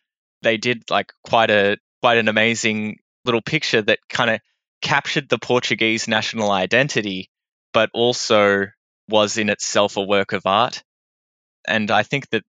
[0.43, 4.41] they did like quite a quite an amazing little picture that kind of
[4.83, 7.29] captured the Portuguese national identity,
[7.73, 8.67] but also
[9.09, 10.83] was in itself a work of art.
[11.67, 12.45] And I think that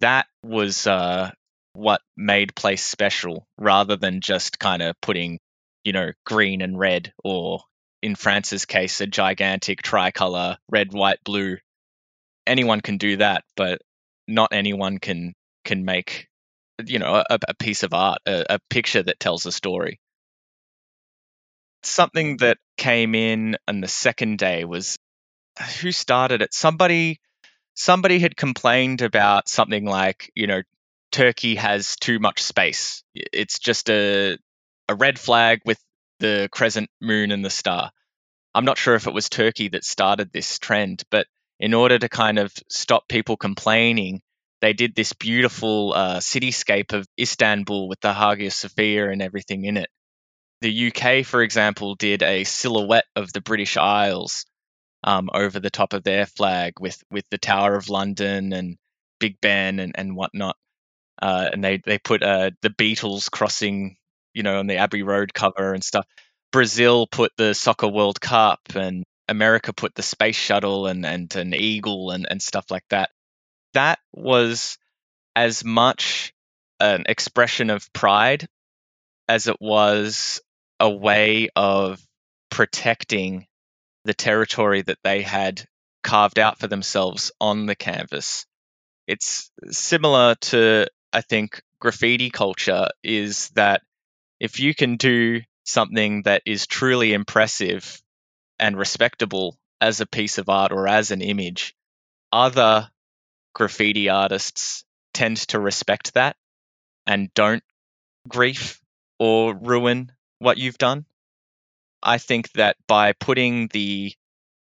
[0.00, 1.30] that was uh,
[1.74, 5.38] what made place special rather than just kind of putting,
[5.84, 7.60] you know, green and red or
[8.02, 11.58] in France's case, a gigantic tricolor, red, white, blue.
[12.46, 13.80] Anyone can do that, but
[14.30, 16.28] not anyone can can make,
[16.84, 20.00] you know, a, a piece of art, a, a picture that tells a story.
[21.82, 24.98] Something that came in on the second day was
[25.80, 26.54] who started it?
[26.54, 27.20] Somebody
[27.74, 30.62] somebody had complained about something like, you know,
[31.12, 33.02] Turkey has too much space.
[33.14, 34.38] It's just a
[34.88, 35.78] a red flag with
[36.20, 37.90] the crescent moon and the star.
[38.54, 41.26] I'm not sure if it was Turkey that started this trend, but
[41.60, 44.22] in order to kind of stop people complaining,
[44.62, 49.78] they did this beautiful uh, cityscape of Istanbul with the Hagia Sophia and everything in
[49.78, 49.90] it.
[50.62, 54.46] The UK, for example, did a silhouette of the British Isles
[55.04, 58.76] um, over the top of their flag with, with the Tower of London and
[59.20, 60.56] Big Ben and, and whatnot.
[61.22, 63.96] uh, and they they put uh, the Beatles crossing,
[64.34, 66.06] you know, on the Abbey Road cover and stuff.
[66.52, 71.54] Brazil put the Soccer World Cup, and America put the space shuttle and and an
[71.54, 73.10] eagle and and stuff like that.
[73.74, 74.76] That was
[75.36, 76.34] as much
[76.80, 78.48] an expression of pride
[79.28, 80.40] as it was
[80.80, 82.00] a way of
[82.50, 83.46] protecting
[84.04, 85.64] the territory that they had
[86.02, 88.46] carved out for themselves on the canvas.
[89.06, 93.82] It's similar to, I think, graffiti culture is that
[94.40, 98.02] if you can do something that is truly impressive
[98.60, 101.74] and respectable as a piece of art or as an image,
[102.30, 102.90] other
[103.54, 106.36] graffiti artists tend to respect that
[107.06, 107.64] and don't
[108.28, 108.80] grief
[109.18, 111.06] or ruin what you've done.
[112.02, 114.12] I think that by putting the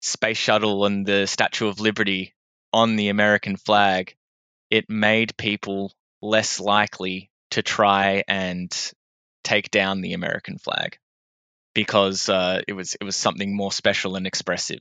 [0.01, 2.35] space shuttle and the Statue of Liberty
[2.73, 4.15] on the American flag,
[4.71, 8.93] it made people less likely to try and
[9.45, 10.99] take down the American flag
[11.75, 14.81] because uh, it was it was something more special and expressive.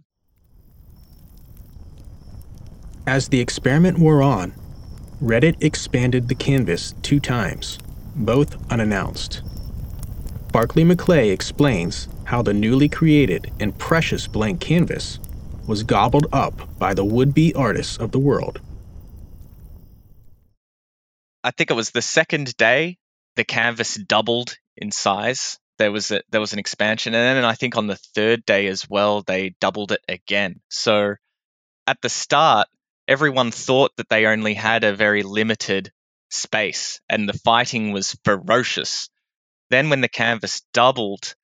[3.05, 4.53] As the experiment wore on,
[5.21, 7.79] Reddit expanded the canvas two times,
[8.15, 9.41] both unannounced.
[10.53, 15.19] Barclay McClay explains how the newly created and precious blank canvas
[15.67, 18.59] was gobbled up by the would be artists of the world.
[21.43, 22.97] I think it was the second day
[23.35, 25.57] the canvas doubled in size.
[25.79, 28.67] There was a, there was an expansion, and then I think on the third day
[28.67, 30.61] as well they doubled it again.
[30.69, 31.15] So
[31.87, 32.67] at the start,
[33.07, 35.91] everyone thought that they only had a very limited
[36.29, 39.09] space, and the fighting was ferocious.
[39.69, 41.35] Then when the canvas doubled,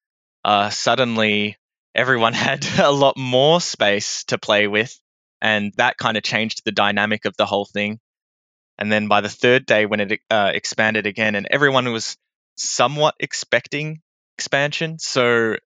[0.46, 1.58] uh, suddenly
[1.96, 4.98] everyone had a lot more space to play with,
[5.42, 8.00] and that kind of changed the dynamic of the whole thing.
[8.78, 12.15] And then by the third day, when it uh, expanded again, and everyone was
[12.56, 14.02] somewhat expecting
[14.39, 15.58] expansion, so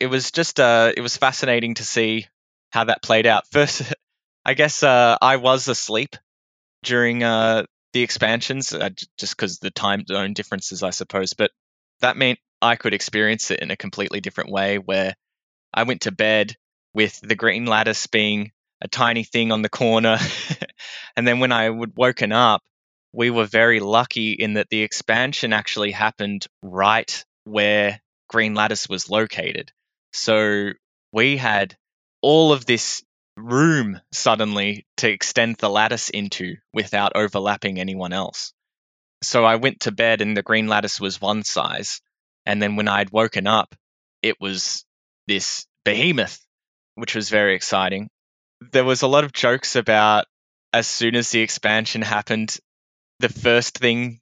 [0.00, 2.26] it was just uh, it was fascinating to see
[2.70, 3.46] how that played out.
[3.52, 3.82] First,
[4.44, 6.16] I guess uh, I was asleep
[6.82, 11.34] during uh, the expansions, uh, just because the time zone differences, I suppose.
[11.34, 11.52] But
[12.00, 15.14] that meant I could experience it in a completely different way, where
[15.72, 16.56] I went to bed
[16.94, 20.18] with the green lattice being a tiny thing on the corner.
[21.16, 22.60] and then when I would woken up,
[23.12, 29.10] we were very lucky in that the expansion actually happened right where Green Lattice was
[29.10, 29.72] located.
[30.12, 30.70] So
[31.12, 31.76] we had
[32.22, 33.02] all of this
[33.36, 38.52] room suddenly to extend the lattice into without overlapping anyone else.
[39.22, 42.00] So I went to bed and the green lattice was one size.
[42.46, 43.74] And then when I'd woken up,
[44.22, 44.84] it was
[45.26, 46.38] this behemoth,
[46.94, 48.08] which was very exciting
[48.72, 50.26] there was a lot of jokes about
[50.72, 52.56] as soon as the expansion happened,
[53.20, 54.20] the first thing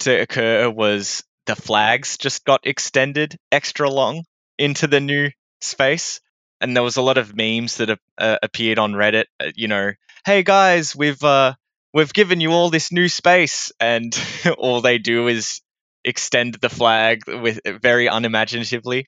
[0.00, 4.24] to occur was the flags just got extended extra long
[4.58, 5.30] into the new
[5.60, 6.20] space.
[6.60, 9.24] And there was a lot of memes that uh, appeared on Reddit.
[9.40, 9.92] Uh, you know,
[10.24, 11.54] hey guys, we've uh,
[11.92, 14.18] we've given you all this new space, and
[14.58, 15.60] all they do is
[16.04, 19.06] extend the flag with very unimaginatively.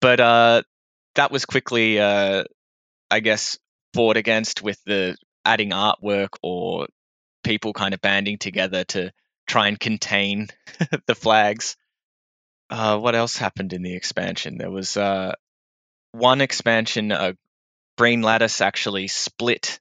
[0.00, 0.62] But uh,
[1.16, 2.44] that was quickly, uh,
[3.10, 3.58] I guess,
[3.92, 6.86] fought against with the adding artwork or
[7.42, 9.10] people kind of banding together to
[9.48, 10.48] try and contain
[11.06, 11.76] the flags.
[12.70, 14.58] Uh, what else happened in the expansion?
[14.58, 15.32] There was uh,
[16.12, 17.32] one expansion, uh,
[18.00, 19.80] Lattice actually split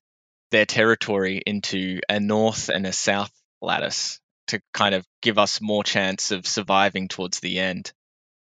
[0.49, 5.83] their territory into a north and a south lattice to kind of give us more
[5.83, 7.91] chance of surviving towards the end.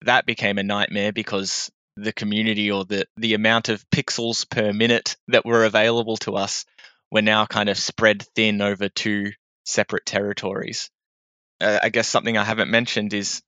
[0.03, 5.17] That became a nightmare because the community or the the amount of pixels per minute
[5.27, 6.65] that were available to us
[7.11, 9.31] were now kind of spread thin over two
[9.65, 10.89] separate territories.
[11.61, 13.41] Uh, I guess something I haven't mentioned is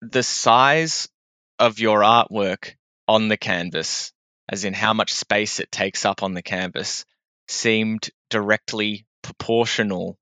[0.00, 1.08] the size
[1.58, 2.72] of your artwork
[3.06, 4.12] on the canvas,
[4.48, 7.04] as in how much space it takes up on the canvas,
[7.48, 10.18] seemed directly proportional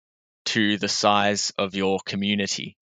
[0.47, 2.77] to the size of your community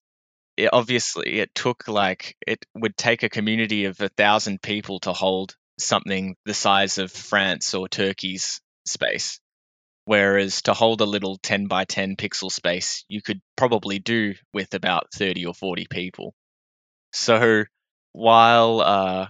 [0.56, 5.12] it, obviously it took like it would take a community of a thousand people to
[5.12, 9.40] hold something the size of France or Turkey's space.
[10.06, 14.72] Whereas to hold a little 10 by 10 pixel space, you could probably do with
[14.72, 16.32] about 30 or 40 people.
[17.12, 17.64] So
[18.12, 19.26] while uh,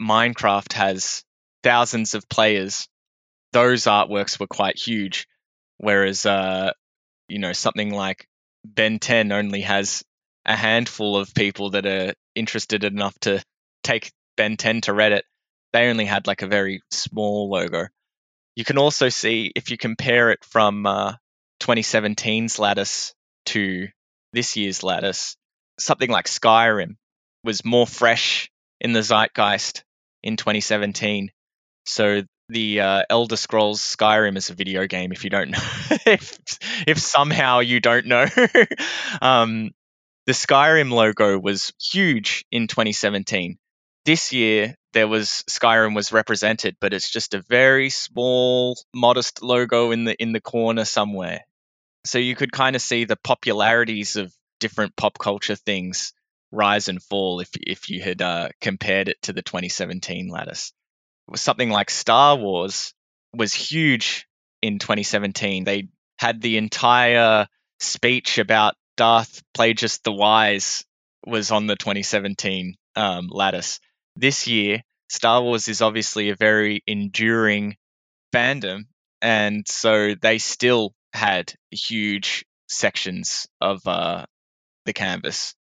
[0.00, 1.24] Minecraft has
[1.64, 2.88] thousands of players,
[3.52, 5.26] those artworks were quite huge.
[5.78, 6.72] Whereas, uh,
[7.26, 8.28] you know, something like
[8.64, 10.04] Ben 10 only has
[10.46, 13.42] a handful of people that are interested enough to
[13.82, 15.22] take Ben 10 to Reddit,
[15.72, 17.88] they only had like a very small logo.
[18.54, 21.14] You can also see if you compare it from uh,
[21.60, 23.14] 2017's Lattice
[23.46, 23.88] to
[24.32, 25.36] this year's Lattice,
[25.78, 26.96] something like Skyrim
[27.44, 28.50] was more fresh
[28.80, 29.84] in the zeitgeist
[30.22, 31.30] in 2017.
[31.86, 35.12] So the uh, Elder Scrolls Skyrim is a video game.
[35.12, 35.58] If you don't know,
[36.06, 36.38] if
[36.86, 38.26] if somehow you don't know,
[39.22, 39.70] um,
[40.26, 43.58] the Skyrim logo was huge in 2017.
[44.04, 49.90] This year there was Skyrim was represented, but it's just a very small, modest logo
[49.90, 51.40] in the in the corner somewhere.
[52.04, 56.12] So you could kind of see the popularities of different pop culture things
[56.50, 60.72] rise and fall if if you had uh, compared it to the 2017 lattice.
[61.34, 62.94] Something like Star Wars
[63.32, 64.26] was huge
[64.60, 65.64] in 2017.
[65.64, 65.88] They
[66.18, 67.46] had the entire
[67.80, 70.84] speech about Darth Plagueis the Wise
[71.26, 73.80] was on the 2017 um, lattice.
[74.16, 77.76] This year, Star Wars is obviously a very enduring
[78.34, 78.84] fandom,
[79.20, 84.26] and so they still had huge sections of uh,
[84.84, 85.54] the canvas.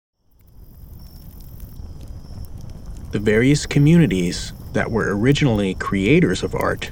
[3.11, 6.91] The various communities that were originally creators of art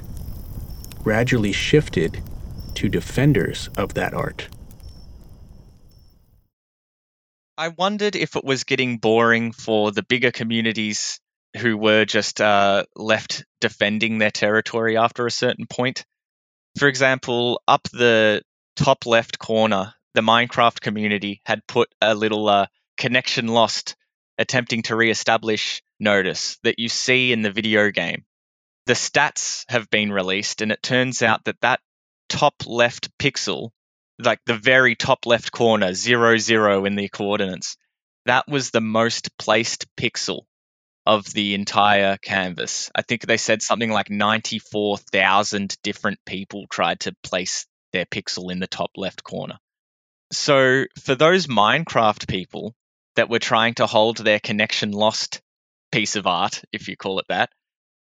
[1.02, 2.22] gradually shifted
[2.74, 4.48] to defenders of that art.
[7.56, 11.20] I wondered if it was getting boring for the bigger communities
[11.56, 16.04] who were just uh, left defending their territory after a certain point.
[16.78, 18.42] For example, up the
[18.76, 23.96] top left corner, the Minecraft community had put a little uh, connection lost
[24.38, 28.24] attempting to re-establish notice that you see in the video game.
[28.86, 31.80] The stats have been released, and it turns out that that
[32.28, 33.70] top left pixel
[34.24, 37.76] like the very top left corner, zero zero in the coordinates,
[38.26, 40.42] that was the most placed pixel
[41.10, 42.88] of the entire canvas.
[42.94, 48.60] I think they said something like 94,000 different people tried to place their pixel in
[48.60, 49.58] the top left corner.
[50.30, 52.76] So, for those Minecraft people
[53.16, 55.42] that were trying to hold their connection lost
[55.90, 57.50] piece of art, if you call it that,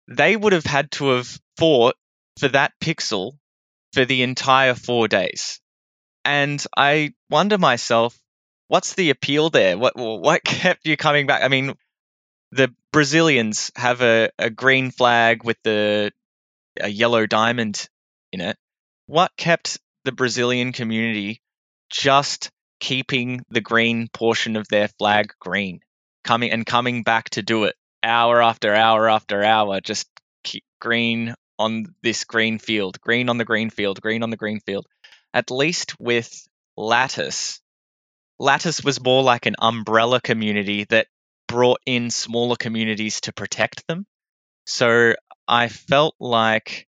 [0.07, 1.97] they would have had to have fought
[2.39, 3.33] for that pixel
[3.91, 5.59] for the entire four days.
[6.23, 8.17] And I wonder myself,
[8.69, 9.77] what's the appeal there?
[9.77, 11.43] What what kept you coming back?
[11.43, 11.75] I mean,
[12.55, 16.11] the Brazilians have a, a green flag with the
[16.79, 17.87] a yellow diamond
[18.31, 18.57] in it.
[19.07, 21.41] What kept the Brazilian community
[21.89, 22.49] just
[22.79, 25.79] keeping the green portion of their flag green,
[26.23, 30.07] coming and coming back to do it hour after hour after hour, just
[30.79, 34.85] green on this green field, green on the green field, green on the green field
[35.35, 36.47] at least with
[36.77, 37.59] Lattice,
[38.39, 41.07] Lattice was more like an umbrella community that
[41.47, 44.05] brought in smaller communities to protect them.
[44.65, 45.13] So
[45.47, 46.87] I felt like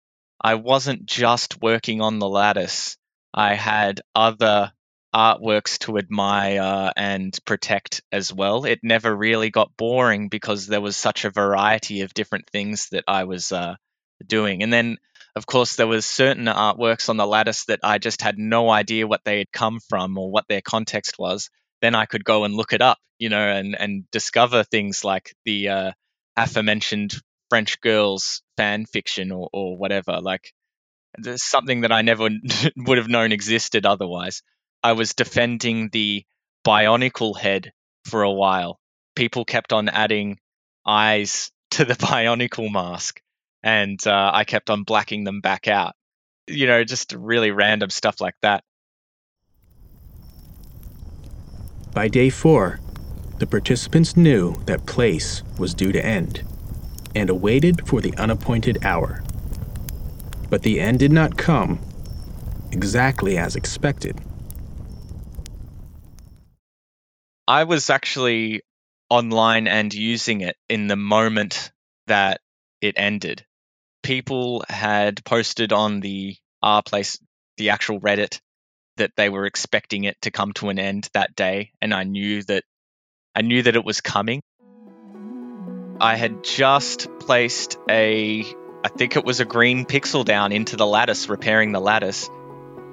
[0.41, 2.97] I wasn't just working on the Lattice,
[3.35, 4.73] I had other
[5.15, 8.65] artworks to admire and protect as well.
[8.65, 13.05] It never really got boring because there was such a variety of different things that
[13.09, 13.77] I was uh,
[14.27, 14.63] doing.
[14.63, 14.99] And then
[15.37, 19.07] of course, there was certain artworks on the lattice that I just had no idea
[19.07, 21.49] what they had come from or what their context was.
[21.83, 25.35] Then I could go and look it up, you know, and and discover things like
[25.45, 25.93] the uh,
[26.37, 27.15] aforementioned
[27.51, 30.21] French girls fan fiction or or whatever.
[30.21, 30.53] Like
[31.37, 32.29] something that I never
[32.77, 34.43] would have known existed otherwise.
[34.83, 36.25] I was defending the
[36.67, 37.73] bionicle head
[38.05, 38.79] for a while.
[39.17, 40.39] People kept on adding
[40.87, 43.21] eyes to the bionicle mask
[43.63, 45.95] and uh, I kept on blacking them back out.
[46.47, 48.65] You know, just really random stuff like that.
[51.99, 52.79] By day four,
[53.41, 56.45] the participants knew that place was due to end
[57.13, 59.25] and awaited for the unappointed hour.
[60.49, 61.81] But the end did not come
[62.71, 64.17] exactly as expected.
[67.49, 68.63] I was actually
[69.11, 71.73] online and using it in the moment
[72.07, 72.41] that
[72.81, 73.45] it ended
[74.05, 77.19] people had posted on the r/Place,
[77.57, 78.41] the actual Reddit,
[78.99, 82.43] that they were expecting it to come to an end that day, and I knew
[82.45, 82.65] that
[83.35, 84.41] I knew that it was coming.
[86.01, 88.45] I had just placed a,
[88.85, 92.29] I think it was a green pixel down into the lattice, repairing the lattice,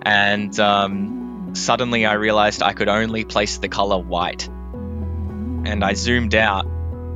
[0.01, 4.47] and um, suddenly I realized I could only place the color white.
[4.47, 6.65] And I zoomed out,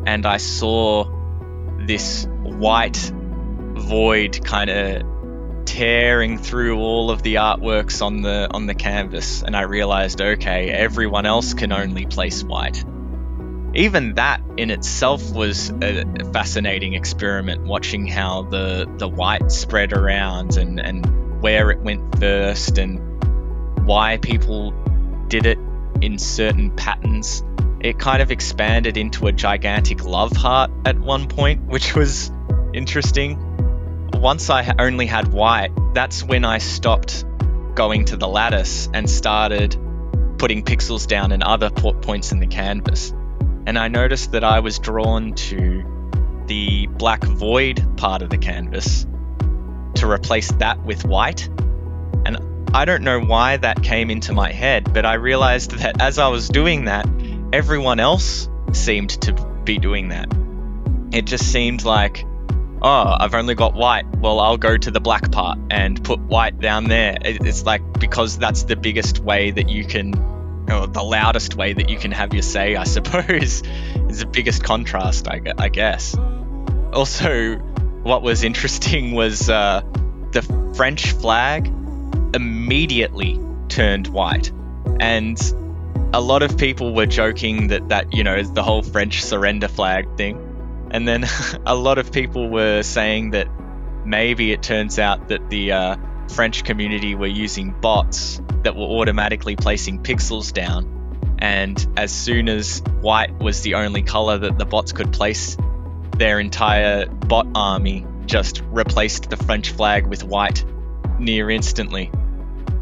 [0.06, 1.06] and I saw
[1.86, 5.19] this white void kind of
[5.66, 10.70] tearing through all of the artworks on the on the canvas and I realized okay
[10.70, 12.84] everyone else can only place white
[13.76, 16.04] even that in itself was a
[16.34, 22.78] fascinating experiment watching how the the white spread around and and where it went first
[22.78, 23.00] and
[23.86, 24.72] why people
[25.28, 25.58] did it
[26.02, 27.44] in certain patterns.
[27.80, 32.32] It kind of expanded into a gigantic love heart at one point, which was
[32.74, 33.38] interesting.
[34.20, 37.24] Once I only had white, that's when I stopped
[37.74, 39.78] going to the lattice and started
[40.38, 43.14] putting pixels down in other points in the canvas.
[43.66, 49.08] And I noticed that I was drawn to the black void part of the canvas
[49.96, 51.48] to replace that with white.
[52.26, 52.40] And
[52.74, 56.28] I don't know why that came into my head, but I realized that as I
[56.28, 57.08] was doing that,
[57.54, 59.32] everyone else seemed to
[59.64, 60.28] be doing that.
[61.14, 62.26] It just seemed like,
[62.82, 64.06] oh, I've only got white.
[64.18, 67.18] Well, I'll go to the black part and put white down there.
[67.22, 70.18] It's like because that's the biggest way that you can,
[70.70, 73.64] or the loudest way that you can have your say, I suppose,
[74.10, 76.16] is the biggest contrast, I, guess.
[76.94, 77.58] Also,
[78.04, 79.82] what was interesting was uh,
[80.32, 81.68] the French flag
[82.34, 84.52] immediately turned white.
[85.00, 85.40] And
[86.14, 90.18] a lot of people were joking that that, you know, the whole French surrender flag
[90.18, 90.49] thing.
[90.92, 91.26] And then
[91.66, 93.48] a lot of people were saying that
[94.06, 95.96] maybe it turns out that the uh,
[96.34, 100.98] French community were using bots that were automatically placing pixels down.
[101.40, 105.58] And as soon as white was the only color that the bots could place,
[106.18, 110.64] their entire bot army just replaced the French flag with white
[111.18, 112.12] near instantly.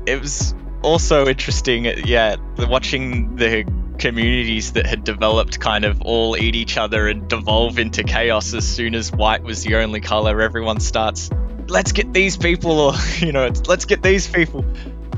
[0.06, 3.64] It was also interesting, yeah, watching the
[3.98, 8.68] communities that had developed kind of all eat each other and devolve into chaos as
[8.68, 10.42] soon as white was the only color.
[10.42, 11.30] Everyone starts,
[11.68, 14.66] let's get these people, or, you know, let's get these people.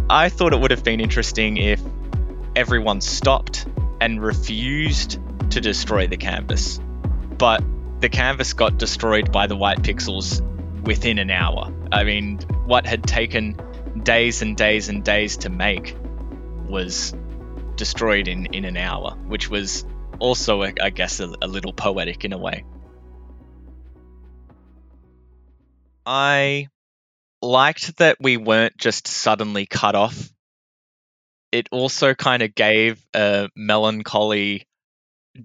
[0.09, 1.81] I thought it would have been interesting if
[2.55, 3.67] everyone stopped
[4.01, 5.19] and refused
[5.51, 6.79] to destroy the canvas.
[7.37, 7.63] But
[7.99, 10.41] the canvas got destroyed by the white pixels
[10.83, 11.73] within an hour.
[11.91, 13.59] I mean, what had taken
[14.03, 15.95] days and days and days to make
[16.67, 17.13] was
[17.79, 19.85] destroyed in, in an hour, which was
[20.19, 22.65] also, I guess, a, a little poetic in a way.
[26.05, 26.67] I
[27.41, 30.29] liked that we weren't just suddenly cut off.
[31.51, 34.67] It also kind of gave a melancholy,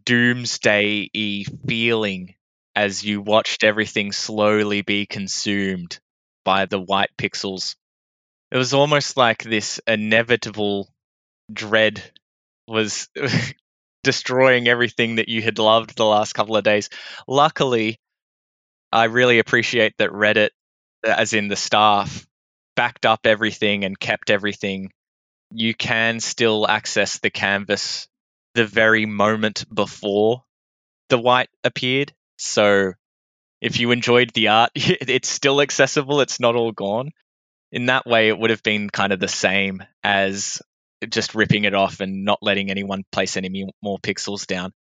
[0.04, 2.34] doomsday y feeling
[2.74, 6.00] as you watched everything slowly be consumed
[6.44, 7.76] by the white pixels.
[8.50, 10.92] It was almost like this inevitable
[11.52, 12.02] dread
[12.66, 13.08] was
[14.02, 16.88] destroying everything that you had loved the last couple of days.
[17.26, 17.98] Luckily,
[18.92, 20.50] I really appreciate that Reddit,
[21.04, 22.26] as in the staff,
[22.76, 24.90] backed up everything and kept everything.
[25.50, 28.08] You can still access the canvas
[28.54, 30.42] the very moment before
[31.08, 32.12] the white appeared.
[32.38, 32.92] So
[33.60, 37.10] if you enjoyed the art, it's still accessible, it's not all gone.
[37.72, 40.62] In that way, it would have been kind of the same as
[41.10, 44.72] just ripping it off and not letting anyone place any more pixels down.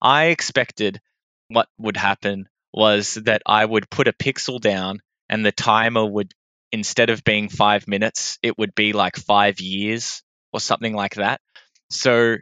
[0.00, 1.00] I expected
[1.48, 6.32] what would happen was that I would put a pixel down and the timer would,
[6.72, 10.22] instead of being five minutes, it would be like five years
[10.52, 11.40] or something like that.
[11.90, 12.36] So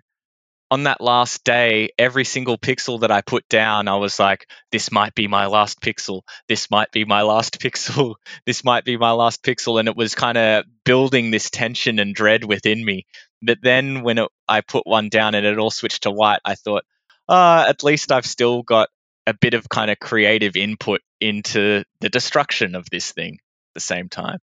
[0.70, 4.93] on that last day, every single pixel that I put down, I was like, this
[4.93, 6.22] might be my last pixel.
[6.49, 8.14] This might be my last pixel.
[8.47, 9.80] This might be my last pixel.
[9.80, 13.07] And it was kind of building this tension and dread within me.
[13.43, 16.55] But then when it, I put one down and it all switched to white, I
[16.55, 16.84] thought,
[17.28, 18.88] uh, at least I've still got
[19.26, 23.80] a bit of kind of creative input into the destruction of this thing at the
[23.80, 24.38] same time.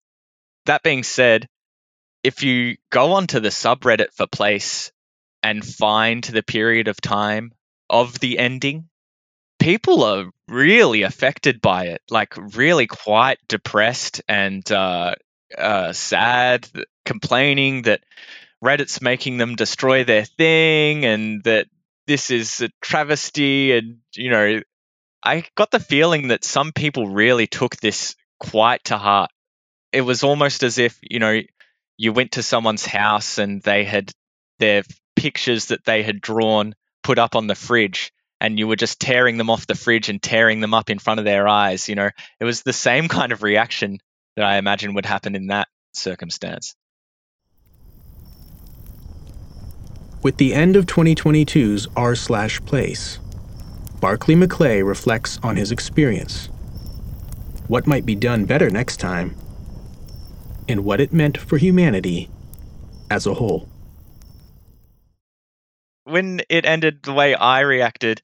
[0.65, 1.47] That being said,
[2.23, 4.91] if you go onto the subreddit for place
[5.43, 7.51] and find the period of time
[7.89, 8.89] of the ending,
[9.59, 15.15] people are really affected by it, like really quite depressed and uh,
[15.57, 16.67] uh, sad,
[17.05, 18.03] complaining that
[18.63, 21.67] Reddit's making them destroy their thing and that
[22.07, 23.75] this is a travesty.
[23.75, 24.61] And, you know,
[25.23, 29.31] I got the feeling that some people really took this quite to heart.
[29.91, 31.41] It was almost as if, you know,
[31.97, 34.11] you went to someone's house and they had
[34.59, 34.83] their
[35.15, 39.37] pictures that they had drawn put up on the fridge and you were just tearing
[39.37, 42.09] them off the fridge and tearing them up in front of their eyes you know
[42.39, 43.97] it was the same kind of reaction
[44.35, 46.75] that i imagine would happen in that circumstance
[50.25, 53.19] with the end of 2022's r slash place
[54.01, 56.49] barclay mcclay reflects on his experience
[57.67, 59.35] what might be done better next time
[60.67, 62.27] and what it meant for humanity
[63.11, 63.69] as a whole
[66.05, 68.21] when it ended the way I reacted,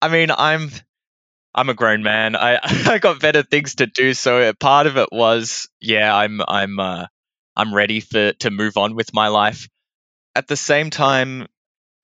[0.00, 0.70] I mean, I'm
[1.54, 2.36] I'm a grown man.
[2.36, 4.14] I I got better things to do.
[4.14, 7.06] So part of it was, yeah, I'm I'm uh,
[7.56, 9.68] I'm ready for to move on with my life.
[10.38, 11.48] At the same time,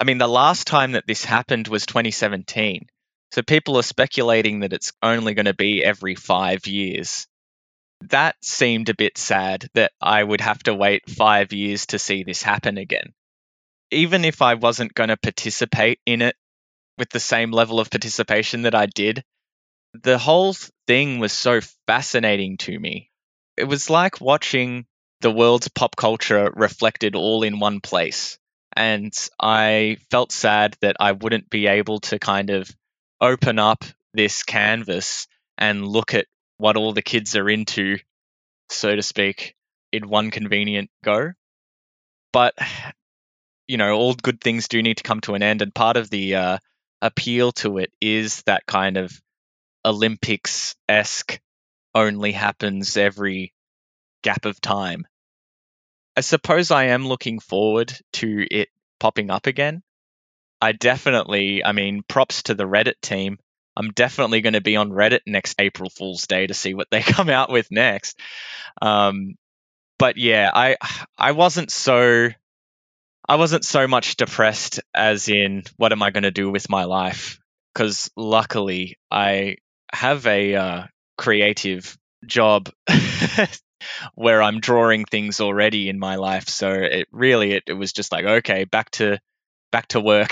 [0.00, 2.88] I mean, the last time that this happened was 2017.
[3.30, 7.28] So people are speculating that it's only going to be every five years.
[8.10, 12.24] That seemed a bit sad that I would have to wait five years to see
[12.24, 13.12] this happen again.
[13.92, 16.34] Even if I wasn't going to participate in it
[16.98, 19.22] with the same level of participation that I did,
[20.02, 20.56] the whole
[20.88, 23.12] thing was so fascinating to me.
[23.56, 24.86] It was like watching
[25.24, 28.38] the world's pop culture reflected all in one place.
[28.76, 29.10] And
[29.40, 32.70] I felt sad that I wouldn't be able to kind of
[33.22, 36.26] open up this canvas and look at
[36.58, 37.96] what all the kids are into,
[38.68, 39.56] so to speak,
[39.92, 41.32] in one convenient go.
[42.30, 42.52] But,
[43.66, 45.62] you know, all good things do need to come to an end.
[45.62, 46.58] And part of the uh,
[47.00, 49.18] appeal to it is that kind of
[49.86, 51.40] Olympics esque
[51.94, 53.54] only happens every
[54.22, 55.06] gap of time.
[56.16, 58.68] I suppose I am looking forward to it
[59.00, 59.82] popping up again.
[60.60, 63.38] I definitely, I mean, props to the Reddit team.
[63.76, 67.00] I'm definitely going to be on Reddit next April Fool's Day to see what they
[67.02, 68.18] come out with next.
[68.80, 69.34] Um,
[69.98, 70.76] but yeah, I
[71.18, 72.28] I wasn't so
[73.28, 76.84] I wasn't so much depressed as in what am I going to do with my
[76.84, 77.40] life
[77.72, 79.56] because luckily I
[79.92, 80.82] have a uh,
[81.16, 81.96] creative
[82.26, 82.70] job
[84.14, 86.48] where I'm drawing things already in my life.
[86.48, 89.18] So it really it, it was just like okay, back to
[89.72, 90.30] back to work.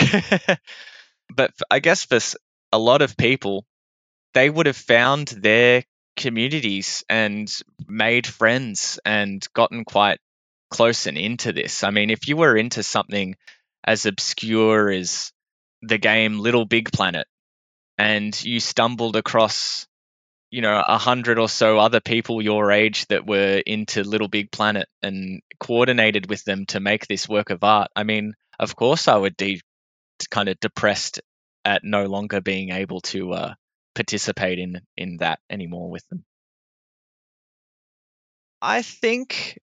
[1.34, 2.18] but I guess for
[2.72, 3.66] a lot of people,
[4.34, 5.84] they would have found their
[6.16, 7.52] communities and
[7.86, 10.18] made friends and gotten quite
[10.70, 11.84] close and into this.
[11.84, 13.36] I mean, if you were into something
[13.84, 15.32] as obscure as
[15.82, 17.26] the game Little Big Planet
[17.98, 19.86] and you stumbled across
[20.52, 24.52] you know a hundred or so other people your age that were into Little Big
[24.52, 27.90] Planet and coordinated with them to make this work of art.
[27.96, 29.62] I mean, of course, I would be
[30.30, 31.20] kind of depressed
[31.64, 33.54] at no longer being able to uh,
[33.94, 36.22] participate in in that anymore with them.
[38.60, 39.58] I think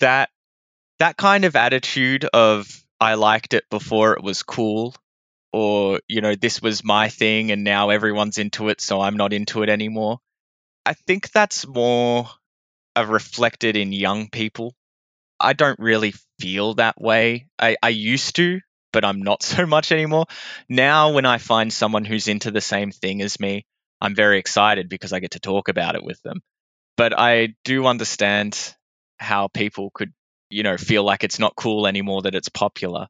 [0.00, 0.30] that
[1.00, 2.66] that kind of attitude of
[2.98, 4.94] I liked it before it was cool
[5.54, 9.32] or you know this was my thing and now everyone's into it so i'm not
[9.32, 10.18] into it anymore.
[10.84, 12.28] I think that's more
[12.98, 14.74] reflected in young people.
[15.38, 17.46] I don't really feel that way.
[17.58, 18.60] I, I used to
[18.92, 20.26] but i'm not so much anymore.
[20.68, 23.64] Now when i find someone who's into the same thing as me
[24.00, 26.40] i'm very excited because i get to talk about it with them.
[26.96, 28.74] But i do understand
[29.18, 30.12] how people could
[30.50, 33.06] you know feel like it's not cool anymore that it's popular.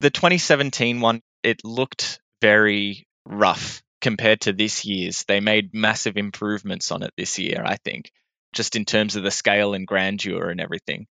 [0.00, 5.24] The 2017 one it looked very rough compared to this year's.
[5.24, 8.10] They made massive improvements on it this year, I think,
[8.52, 11.06] just in terms of the scale and grandeur and everything.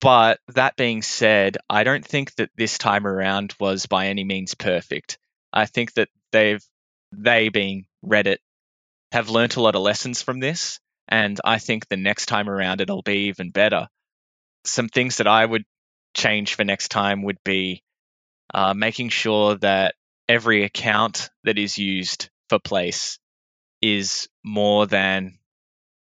[0.00, 4.54] But that being said, I don't think that this time around was by any means
[4.54, 5.18] perfect.
[5.52, 6.62] I think that they've,
[7.12, 8.38] they being Reddit,
[9.12, 10.80] have learnt a lot of lessons from this.
[11.08, 13.88] And I think the next time around it'll be even better.
[14.64, 15.64] Some things that I would
[16.14, 17.82] change for next time would be
[18.52, 19.94] uh, making sure that
[20.28, 23.18] every account that is used for place
[23.82, 25.38] is more than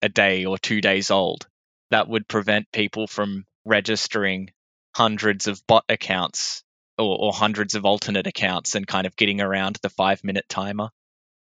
[0.01, 1.47] a day or two days old.
[1.91, 4.51] That would prevent people from registering
[4.95, 6.63] hundreds of bot accounts
[6.97, 10.89] or, or hundreds of alternate accounts and kind of getting around the five minute timer.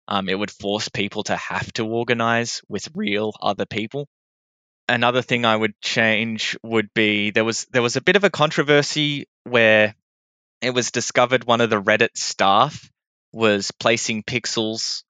[0.07, 4.07] Um, it would force people to have to organize with real other people.
[4.89, 8.29] Another thing I would change would be there was there was a bit of a
[8.29, 9.95] controversy where
[10.61, 12.89] it was discovered one of the Reddit staff
[13.31, 15.03] was placing pixels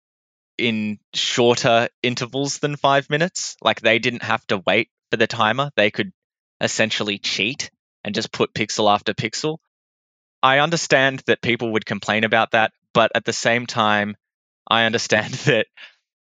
[0.58, 3.58] in shorter intervals than five minutes.
[3.62, 6.14] Like they didn't have to wait for the timer, they could
[6.62, 7.70] essentially cheat
[8.04, 9.58] and just put pixel after pixel.
[10.42, 14.16] I understand that people would complain about that, but at the same time,
[14.68, 15.68] I understand that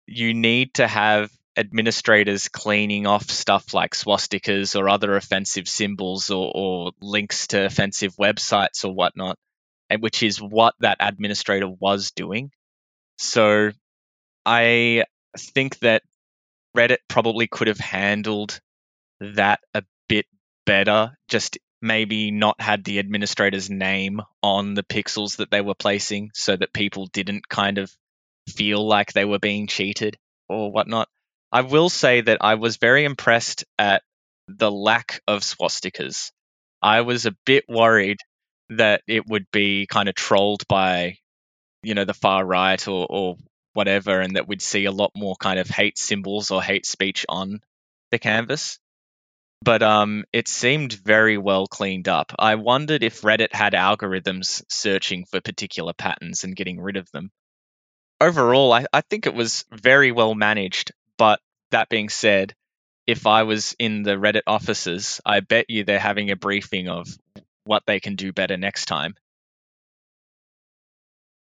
[0.06, 6.52] you need to have administrators cleaning off stuff like swastikas or other offensive symbols or,
[6.54, 9.38] or links to offensive websites or whatnot,
[10.00, 12.52] which is what that administrator was doing.
[13.18, 13.72] So
[14.46, 15.04] I
[15.38, 16.04] think that
[16.76, 18.60] Reddit probably could have handled
[19.20, 20.28] that a bit
[20.66, 26.32] better, just maybe not had the administrator's name on the pixels that they were placing
[26.34, 27.92] so that people didn't kind of
[28.48, 30.18] feel like they were being cheated
[30.50, 31.08] or whatnot.
[31.52, 34.04] I will say that I was very impressed at
[34.48, 36.32] the lack of swastikas.
[36.82, 38.20] I was a bit worried
[38.70, 41.18] that it would be kind of trolled by,
[41.84, 43.38] you know, the far right or, or
[43.74, 47.26] whatever, and that we'd see a lot more kind of hate symbols or hate speech
[47.30, 47.62] on
[48.12, 48.80] the canvas.
[49.62, 52.34] but um, it seemed very well cleaned up.
[52.40, 57.32] I wondered if Reddit had algorithms searching for particular patterns and getting rid of them.
[58.22, 61.40] Overall, I, I think it was very well managed, but
[61.72, 62.54] that being said,
[63.06, 67.08] if I was in the Reddit offices, I bet you they're having a briefing of
[67.64, 69.16] what they can do better next time.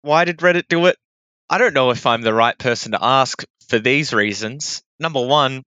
[0.02, 0.96] Why did Reddit do it?
[1.50, 4.82] I don't know if I'm the right person to ask for these reasons.
[5.00, 5.64] Number one,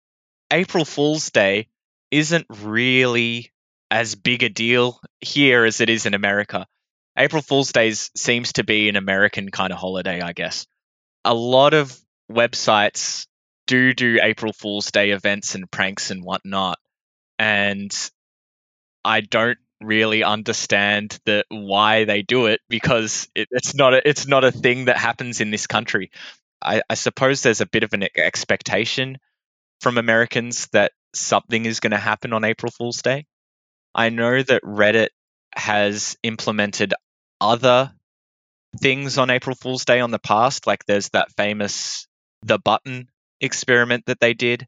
[0.52, 1.68] April Fool's Day
[2.12, 3.52] isn't really
[3.92, 6.66] as big a deal here as it is in America.
[7.18, 10.66] April Fool's Day seems to be an American kind of holiday, I guess.
[11.26, 11.98] A lot of
[12.32, 13.28] websites
[13.68, 16.80] do do April Fool's Day events and pranks and whatnot,
[17.38, 17.92] and
[19.06, 24.28] I don't really understand the why they do it because it, it's not a, it's
[24.28, 26.12] not a thing that happens in this country.
[26.62, 29.20] I, I suppose there's a bit of an expectation
[29.82, 33.26] from Americans that something is going to happen on April Fool's Day.
[33.94, 35.10] I know that Reddit
[35.56, 36.94] has implemented
[37.40, 37.94] other
[38.82, 42.08] things on April Fool's Day on the past, like there's that famous
[42.44, 43.08] the button
[43.42, 44.68] experiment that they did.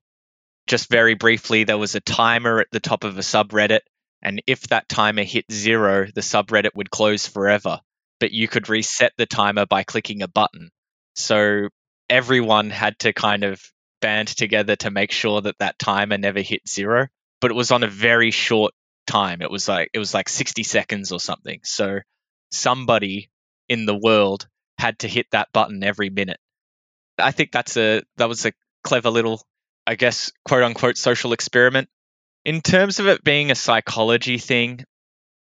[0.67, 3.81] Just very briefly, there was a timer at the top of a subreddit,
[4.21, 7.79] and if that timer hit zero, the subreddit would close forever.
[8.19, 10.69] But you could reset the timer by clicking a button.
[11.15, 11.69] So
[12.09, 13.61] everyone had to kind of
[14.01, 17.07] band together to make sure that that timer never hit zero.
[17.41, 18.73] But it was on a very short
[19.07, 19.41] time.
[19.41, 21.61] It was like it was like 60 seconds or something.
[21.63, 21.99] So
[22.51, 23.29] somebody
[23.67, 24.47] in the world
[24.77, 26.39] had to hit that button every minute.
[27.19, 28.53] I think that's a that was a
[28.83, 29.41] clever little,
[29.85, 31.89] I guess, quote unquote social experiment.
[32.45, 34.85] In terms of it being a psychology thing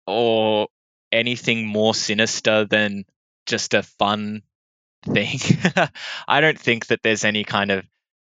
[0.06, 0.68] or
[1.12, 3.04] anything more sinister than
[3.46, 4.42] just a fun
[5.04, 5.38] thing,
[6.28, 7.84] I don't think that there's any kind of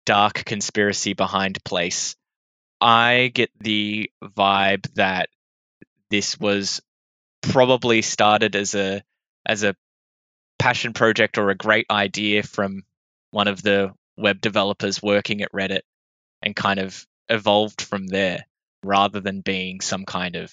[0.07, 2.17] dark conspiracy behind place.
[2.81, 5.29] I get the vibe that
[6.11, 6.81] this was
[7.43, 9.03] probably started as a
[9.47, 9.75] as a
[10.59, 12.83] passion project or a great idea from
[13.31, 15.83] one of the web developers working at Reddit
[16.43, 18.47] and kind of evolved from there
[18.83, 20.53] rather than being some kind of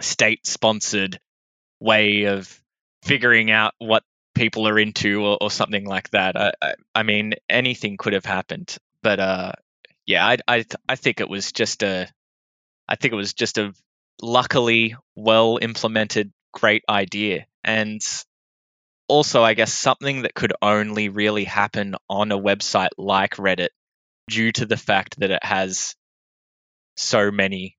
[0.00, 1.20] state sponsored
[1.80, 2.60] way of
[3.02, 4.02] figuring out what
[4.34, 6.36] people are into or, or something like that.
[6.36, 9.52] I, I, I, mean, anything could have happened, but uh,
[10.06, 12.08] yeah, I, I, I think it was just a,
[12.88, 13.72] I think it was just a
[14.22, 18.02] luckily well implemented great idea, and
[19.10, 23.70] also, I guess, something that could only really happen on a website like Reddit
[24.28, 25.96] due to the fact that it has
[26.96, 27.76] so many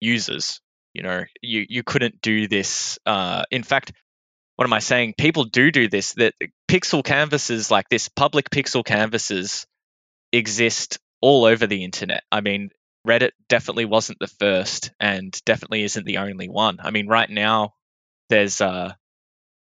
[0.00, 0.60] users.
[0.94, 2.98] You know, you, you couldn't do this.
[3.04, 3.92] Uh, in fact,
[4.56, 5.14] what am I saying?
[5.18, 6.14] People do do this.
[6.14, 6.34] That
[6.68, 9.66] pixel canvases like this, public pixel canvases
[10.32, 12.24] exist all over the internet.
[12.32, 12.70] I mean,
[13.06, 16.78] Reddit definitely wasn't the first and definitely isn't the only one.
[16.82, 17.74] I mean, right now,
[18.30, 18.92] there's uh,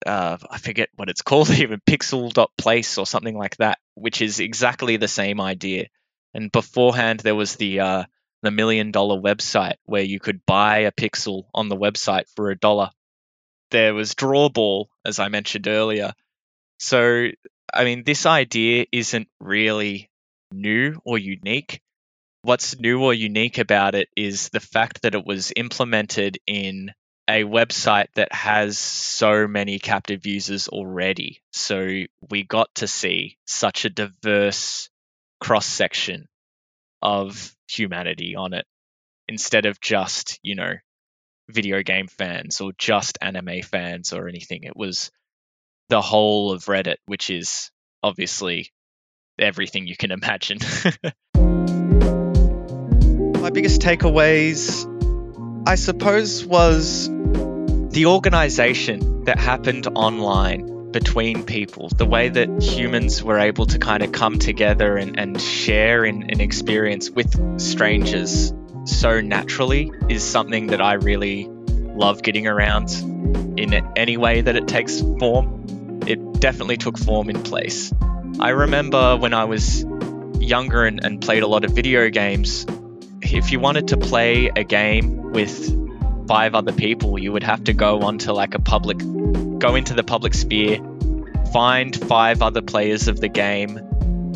[0.07, 4.97] uh, I forget what it's called, even pixel.place or something like that, which is exactly
[4.97, 5.87] the same idea.
[6.35, 8.05] And beforehand, there was the uh,
[8.43, 12.59] the million dollar website where you could buy a pixel on the website for a
[12.59, 12.91] dollar.
[13.71, 16.13] There was Drawball, as I mentioned earlier.
[16.79, 17.29] So,
[17.75, 20.11] I mean, this idea isn't really
[20.53, 21.81] new or unique.
[22.43, 26.93] What's new or unique about it is the fact that it was implemented in
[27.29, 31.43] a website that has so many captive users already.
[31.53, 34.89] So we got to see such a diverse
[35.39, 36.27] cross section
[37.03, 38.65] of humanity on it
[39.29, 40.73] instead of just, you know,
[41.51, 44.65] video game fans or just anime fans or anything.
[44.65, 45.11] It was
[45.91, 47.71] the whole of Reddit, which is
[48.03, 48.73] obviously
[49.39, 50.59] everything you can imagine.
[53.43, 54.98] My biggest takeaways,
[55.69, 63.39] I suppose, was the organization that happened online between people, the way that humans were
[63.39, 68.55] able to kind of come together and, and share an experience with strangers
[68.87, 72.91] so naturally is something that I really love getting around
[73.59, 76.01] in any way that it takes form.
[76.07, 77.93] It definitely took form in place.
[78.41, 79.85] I remember when I was
[80.41, 82.65] younger and, and played a lot of video games,
[83.33, 87.73] if you wanted to play a game with five other people, you would have to
[87.73, 88.99] go onto like a public,
[89.59, 90.79] go into the public sphere,
[91.53, 93.81] find five other players of the game,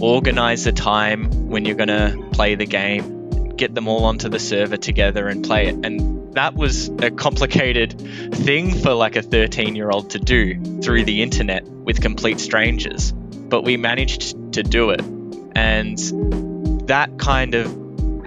[0.01, 4.39] organize a time when you're going to play the game, get them all onto the
[4.39, 5.85] server together and play it.
[5.85, 7.99] And that was a complicated
[8.35, 13.13] thing for like a 13 year old to do through the internet with complete strangers.
[13.13, 15.03] But we managed to do it.
[15.55, 15.99] And
[16.89, 17.82] that kind of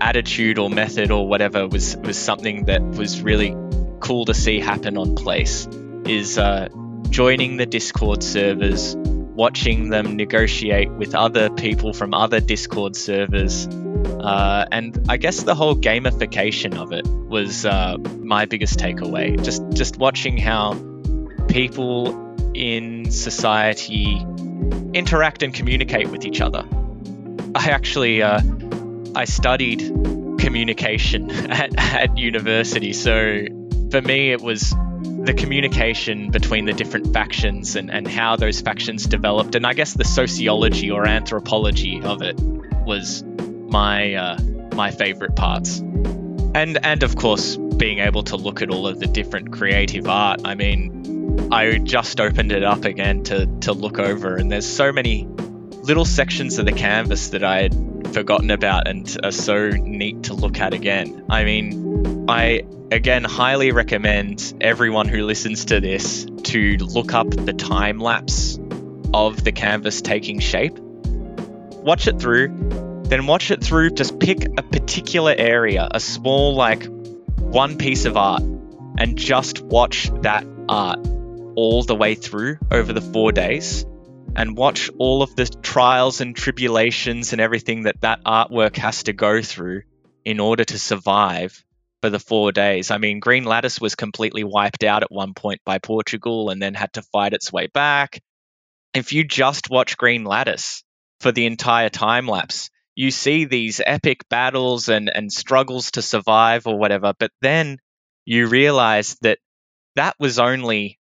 [0.05, 3.55] attitude or method or whatever was was something that was really
[3.99, 5.67] cool to see happen on place.
[6.05, 6.69] Is uh,
[7.09, 14.65] joining the Discord servers, watching them negotiate with other people from other Discord servers, uh,
[14.71, 19.43] and I guess the whole gamification of it was uh, my biggest takeaway.
[19.43, 20.75] Just just watching how
[21.47, 22.21] people
[22.53, 24.23] in society
[24.93, 26.63] interact and communicate with each other.
[27.55, 28.41] I actually uh,
[29.15, 29.79] I studied
[30.39, 33.45] communication at, at university, so
[33.91, 34.73] for me it was
[35.25, 39.93] the communication between the different factions and, and how those factions developed, and I guess
[39.93, 42.39] the sociology or anthropology of it
[42.85, 44.39] was my uh,
[44.73, 45.79] my favorite parts.
[45.79, 50.41] And and of course, being able to look at all of the different creative art.
[50.45, 54.91] I mean, I just opened it up again to to look over, and there's so
[54.91, 55.27] many
[55.83, 60.33] little sections of the canvas that I had forgotten about and are so neat to
[60.33, 61.25] look at again.
[61.29, 67.51] I mean, I again highly recommend everyone who listens to this to look up the
[67.51, 68.57] time lapse
[69.13, 70.79] of the canvas taking shape.
[70.79, 73.89] Watch it through, then watch it through.
[73.89, 76.85] Just pick a particular area, a small, like
[77.37, 78.43] one piece of art,
[78.97, 81.05] and just watch that art
[81.57, 83.85] all the way through over the four days
[84.35, 89.13] and watch all of the trials and tribulations and everything that that artwork has to
[89.13, 89.83] go through
[90.25, 91.63] in order to survive
[92.01, 92.91] for the four days.
[92.91, 96.73] I mean, Green Lattice was completely wiped out at one point by Portugal and then
[96.73, 98.21] had to fight its way back.
[98.93, 100.83] If you just watch Green Lattice
[101.21, 106.67] for the entire time lapse, you see these epic battles and, and struggles to survive
[106.67, 107.77] or whatever, but then
[108.25, 109.39] you realize that
[109.95, 110.99] that was only,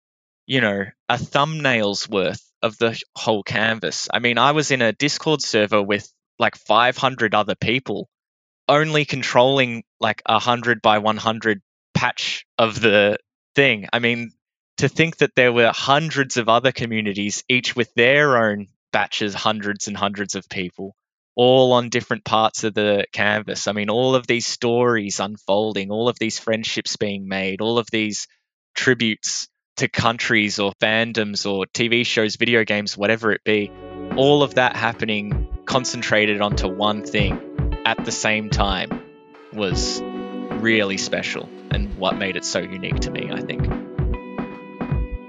[0.47, 4.09] you know, a thumbnail's worth of the whole canvas.
[4.13, 6.09] I mean, I was in a Discord server with
[6.39, 8.09] like 500 other people,
[8.69, 11.63] only controlling like a 100 by 100
[11.95, 13.19] patch of the
[13.55, 13.87] thing.
[13.93, 14.33] I mean,
[14.79, 19.89] to think that there were hundreds of other communities, each with their own batches, hundreds
[19.89, 20.95] and hundreds of people
[21.37, 23.69] all on different parts of the canvas.
[23.69, 27.91] I mean, all of these stories unfolding, all of these friendships being made, all of
[27.91, 28.27] these
[28.75, 29.47] tributes
[29.77, 33.71] to countries or fandoms or TV shows, video games, whatever it be,
[34.17, 39.03] all of that happening concentrated onto one thing at the same time
[39.53, 40.01] was
[40.61, 43.67] really special and what made it so unique to me, I think.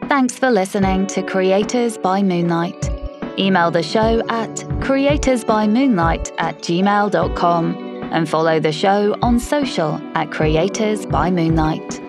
[0.09, 2.89] Thanks for listening to Creators by Moonlight.
[3.37, 11.05] Email the show at creatorsbymoonlight at gmail.com and follow the show on social at Creators
[11.05, 12.06] by Moonlight.